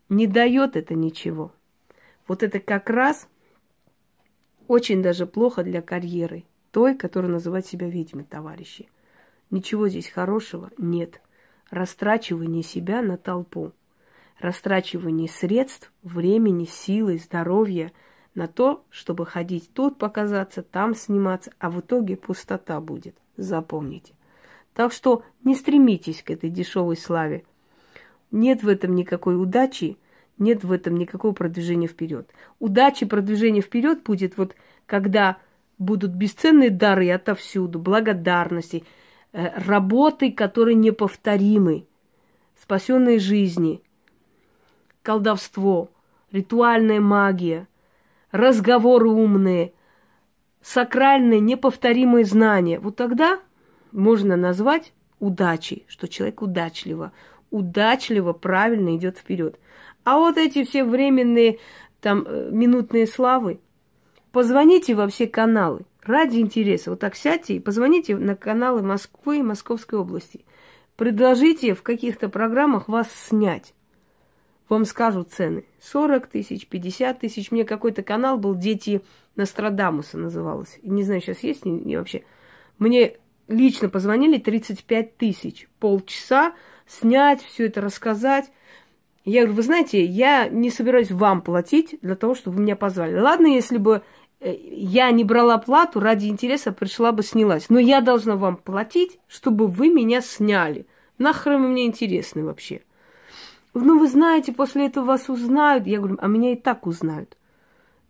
не 0.09 0.27
дает 0.27 0.77
это 0.77 0.95
ничего. 0.95 1.53
Вот 2.29 2.43
это 2.43 2.61
как 2.61 2.91
раз 2.91 3.29
очень 4.69 5.03
даже 5.03 5.27
плохо 5.27 5.63
для 5.63 5.83
карьеры 5.83 6.45
той, 6.71 6.97
которая 6.97 7.31
называет 7.31 7.67
себя 7.67 7.89
ведьмой, 7.89 8.25
товарищи. 8.25 8.89
Ничего 9.51 9.89
здесь 9.89 10.09
хорошего 10.09 10.71
нет. 10.77 11.23
Растрачивание 11.71 12.63
себя 12.63 13.03
на 13.03 13.17
толпу. 13.17 13.73
Растрачивание 14.39 15.29
средств, 15.29 15.93
времени, 16.03 16.65
силы, 16.65 17.19
здоровья 17.19 17.93
на 18.35 18.49
то, 18.49 18.85
чтобы 18.91 19.27
ходить 19.27 19.71
тут 19.73 19.99
показаться, 19.99 20.63
там 20.63 20.95
сниматься, 20.95 21.53
а 21.59 21.71
в 21.71 21.81
итоге 21.81 22.17
пустота 22.17 22.81
будет. 22.81 23.17
Запомните. 23.37 24.15
Так 24.75 24.93
что 24.93 25.23
не 25.43 25.55
стремитесь 25.55 26.23
к 26.23 26.31
этой 26.31 26.51
дешевой 26.51 26.97
славе. 26.97 27.45
Нет 28.31 28.63
в 28.63 28.69
этом 28.69 28.95
никакой 28.95 29.41
удачи, 29.41 29.97
нет 30.39 30.65
в 30.65 30.73
этом 30.73 30.97
никакого 30.97 31.33
продвижения 31.33 31.87
вперед. 31.87 32.31
Удачи, 32.59 33.07
продвижение 33.07 33.63
вперед 33.63 34.03
будет 34.03 34.37
вот, 34.37 34.55
когда 34.85 35.39
будут 35.79 36.13
бесценные 36.13 36.71
дары 36.71 37.11
отовсюду, 37.11 37.79
благодарности, 37.79 38.85
э, 39.33 39.49
работы, 39.67 40.33
которые 40.33 40.75
неповторимы, 40.75 41.87
спасенные 42.55 43.19
жизни, 43.19 43.83
колдовство, 45.07 45.89
ритуальная 46.33 47.01
магия, 47.01 47.69
разговоры 48.33 49.09
умные, 49.09 49.73
сакральные, 50.63 51.39
неповторимые 51.39 52.25
знания. 52.25 52.81
Вот 52.81 52.97
тогда 52.97 53.39
можно 53.93 54.35
назвать 54.35 54.93
удачей, 55.21 55.85
что 55.87 56.09
человек 56.09 56.43
удачливо, 56.43 57.13
удачливо, 57.53 58.33
правильно 58.33 58.97
идет 58.97 59.19
вперед. 59.19 59.61
А 60.03 60.19
вот 60.19 60.39
эти 60.39 60.65
все 60.65 60.83
временные 60.83 61.61
там 62.01 62.25
э, 62.27 62.51
минутные 62.51 63.07
славы, 63.07 63.61
позвоните 64.33 64.97
во 64.97 65.07
все 65.07 65.29
каналы 65.29 65.83
ради 66.03 66.39
интереса. 66.39 66.91
Вот 66.91 66.99
так 66.99 67.15
сядьте 67.15 67.55
и 67.55 67.61
позвоните 67.61 68.17
на 68.17 68.35
каналы 68.35 68.83
Москвы 68.83 69.39
и 69.39 69.43
Московской 69.43 70.01
области. 70.01 70.45
Предложите 70.97 71.75
в 71.75 71.85
каких-то 71.85 72.29
программах 72.29 72.89
вас 72.89 73.07
снять. 73.13 73.73
Вам 74.69 74.85
скажут 74.85 75.33
цены. 75.33 75.65
40 75.81 76.27
тысяч, 76.27 76.67
50 76.67 77.21
тысяч. 77.21 77.51
Мне 77.51 77.65
какой-то 77.65 78.03
канал 78.03 78.37
был 78.37 78.55
«Дети 78.55 79.03
Нострадамуса» 79.37 80.19
называлось. 80.19 80.79
Не 80.83 81.05
знаю, 81.05 81.21
сейчас 81.21 81.41
есть 81.41 81.65
не, 81.65 81.73
не 81.73 81.97
вообще. 81.97 82.25
Мне 82.79 83.17
лично 83.49 83.89
позвонили 83.89 84.39
35 84.39 85.17
тысяч. 85.17 85.69
Полчаса 85.79 86.53
снять, 86.87 87.43
все 87.43 87.67
это 87.67 87.81
рассказать. 87.81 88.51
Я 89.25 89.43
говорю, 89.43 89.57
вы 89.57 89.63
знаете, 89.63 90.05
я 90.05 90.49
не 90.49 90.71
собираюсь 90.71 91.11
вам 91.11 91.43
платить 91.43 91.99
для 92.03 92.17
того, 92.17 92.35
чтобы 92.35 92.57
вы 92.57 92.63
меня 92.63 92.77
позвали. 92.77 93.19
Ладно, 93.19 93.47
если 93.47 93.77
бы 93.77 94.03
э, 94.41 94.55
я 94.55 95.11
не 95.11 95.25
брала 95.25 95.59
плату, 95.59 96.01
ради 96.01 96.27
интереса 96.27 96.73
пришла 96.73 97.13
бы 97.13 97.23
снялась. 97.23 97.69
Но 97.69 97.79
я 97.79 98.01
должна 98.01 98.37
вам 98.37 98.57
платить, 98.57 99.19
чтобы 99.29 99.67
вы 99.67 99.91
меня 99.91 100.21
сняли. 100.21 100.87
Нахрен 101.19 101.61
мне 101.63 101.87
интересны 101.87 102.45
вообще? 102.45 102.83
Ну, 103.79 103.99
вы 103.99 104.09
знаете, 104.09 104.53
после 104.53 104.87
этого 104.87 105.05
вас 105.05 105.29
узнают. 105.29 105.87
Я 105.87 105.99
говорю, 105.99 106.17
а 106.21 106.29
меня 106.29 106.53
и 106.53 106.57
так 106.57 106.87
узнают. 106.87 107.37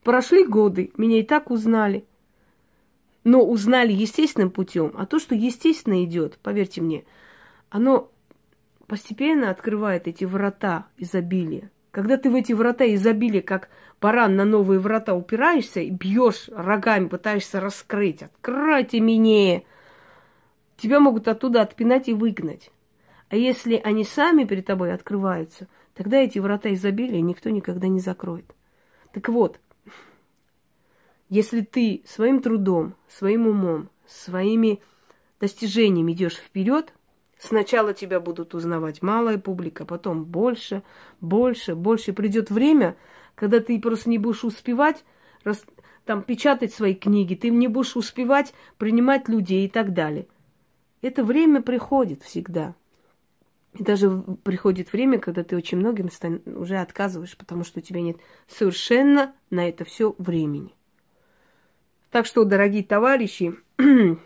Прошли 0.04 0.46
годы, 0.46 0.92
меня 0.96 1.18
и 1.18 1.24
так 1.24 1.50
узнали. 1.50 2.04
Но 3.24 3.44
узнали 3.44 3.92
естественным 3.92 4.50
путем. 4.50 4.92
А 4.96 5.06
то, 5.06 5.18
что 5.18 5.34
естественно 5.34 6.04
идет, 6.04 6.38
поверьте 6.38 6.80
мне, 6.80 7.04
оно 7.68 8.12
постепенно 8.86 9.50
открывает 9.50 10.06
эти 10.06 10.24
врата 10.24 10.86
изобилия. 10.98 11.72
Когда 11.90 12.16
ты 12.16 12.30
в 12.30 12.36
эти 12.36 12.52
врата 12.52 12.84
изобилия, 12.94 13.42
как 13.42 13.68
баран 14.00 14.36
на 14.36 14.44
новые 14.44 14.78
врата 14.78 15.14
упираешься 15.14 15.80
и 15.80 15.90
бьешь 15.90 16.48
рогами, 16.52 17.08
пытаешься 17.08 17.58
раскрыть, 17.58 18.22
откройте 18.22 19.00
меня, 19.00 19.62
тебя 20.76 21.00
могут 21.00 21.26
оттуда 21.26 21.62
отпинать 21.62 22.08
и 22.08 22.12
выгнать. 22.12 22.70
А 23.28 23.36
если 23.36 23.80
они 23.82 24.04
сами 24.04 24.44
перед 24.44 24.66
тобой 24.66 24.92
открываются, 24.92 25.68
тогда 25.94 26.18
эти 26.18 26.38
врата 26.38 26.72
изобилия 26.72 27.20
никто 27.20 27.50
никогда 27.50 27.88
не 27.88 28.00
закроет. 28.00 28.54
Так 29.12 29.28
вот, 29.28 29.60
если 31.28 31.62
ты 31.62 32.02
своим 32.06 32.40
трудом, 32.40 32.94
своим 33.08 33.46
умом, 33.46 33.90
своими 34.06 34.80
достижениями 35.40 36.12
идешь 36.12 36.36
вперед, 36.36 36.92
Сначала 37.38 37.92
тебя 37.92 38.18
будут 38.18 38.54
узнавать 38.54 39.02
малая 39.02 39.38
публика, 39.38 39.84
потом 39.84 40.24
больше, 40.24 40.82
больше, 41.20 41.74
больше. 41.74 42.12
Придет 42.12 42.50
время, 42.50 42.96
когда 43.34 43.60
ты 43.60 43.78
просто 43.78 44.08
не 44.08 44.18
будешь 44.18 44.42
успевать 44.42 45.04
рас, 45.44 45.64
там, 46.06 46.22
печатать 46.22 46.72
свои 46.72 46.94
книги, 46.94 47.34
ты 47.34 47.50
не 47.50 47.68
будешь 47.68 47.96
успевать 47.96 48.54
принимать 48.78 49.28
людей 49.28 49.66
и 49.66 49.68
так 49.68 49.92
далее. 49.92 50.26
Это 51.02 51.24
время 51.24 51.60
приходит 51.60 52.22
всегда. 52.22 52.74
И 53.78 53.82
даже 53.82 54.10
приходит 54.42 54.92
время, 54.92 55.18
когда 55.18 55.44
ты 55.44 55.56
очень 55.56 55.78
многим 55.78 56.08
уже 56.58 56.78
отказываешь, 56.78 57.36
потому 57.36 57.64
что 57.64 57.80
у 57.80 57.82
тебя 57.82 58.00
нет 58.00 58.16
совершенно 58.46 59.34
на 59.50 59.68
это 59.68 59.84
все 59.84 60.14
времени. 60.18 60.74
Так 62.10 62.24
что, 62.24 62.44
дорогие 62.44 62.84
товарищи, 62.84 63.54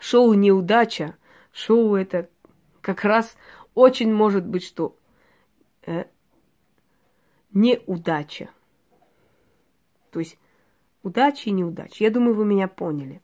шоу 0.00 0.34
«Неудача» 0.34 1.16
шоу 1.52 1.96
это 1.96 2.28
как 2.80 3.04
раз 3.04 3.36
очень 3.74 4.12
может 4.12 4.46
быть, 4.46 4.64
что 4.64 4.96
э, 5.86 6.04
неудача. 7.52 8.50
То 10.12 10.20
есть 10.20 10.38
удачи 11.02 11.48
и 11.48 11.52
неудачи. 11.52 12.02
Я 12.02 12.10
думаю, 12.10 12.34
вы 12.34 12.44
меня 12.44 12.68
поняли. 12.68 13.20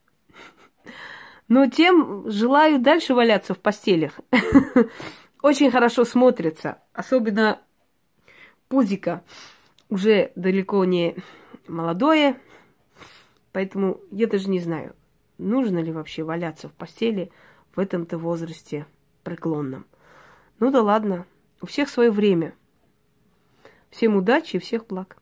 Но 1.49 1.69
тем 1.69 2.29
желаю 2.29 2.81
дальше 2.81 3.15
валяться 3.15 3.55
в 3.55 3.61
постелях. 3.61 4.19
Очень 5.47 5.71
хорошо 5.71 6.05
смотрится. 6.05 6.79
Особенно 6.93 7.63
пузика 8.69 9.23
уже 9.89 10.33
далеко 10.35 10.85
не 10.85 11.15
молодое. 11.69 12.41
Поэтому 13.53 14.01
я 14.11 14.27
даже 14.27 14.51
не 14.51 14.59
знаю, 14.59 14.97
нужно 15.39 15.79
ли 15.79 15.93
вообще 15.93 16.25
валяться 16.25 16.69
в 16.69 16.73
постели 16.73 17.31
в 17.77 17.79
этом-то 17.79 18.19
возрасте 18.19 18.89
преклонном. 19.23 19.87
Ну 20.59 20.73
да 20.73 20.83
ладно, 20.83 21.27
у 21.61 21.67
всех 21.67 21.91
свое 21.91 22.11
время. 22.11 22.53
Всем 23.91 24.17
удачи 24.17 24.57
и 24.57 24.59
всех 24.59 24.89
благ. 24.89 25.17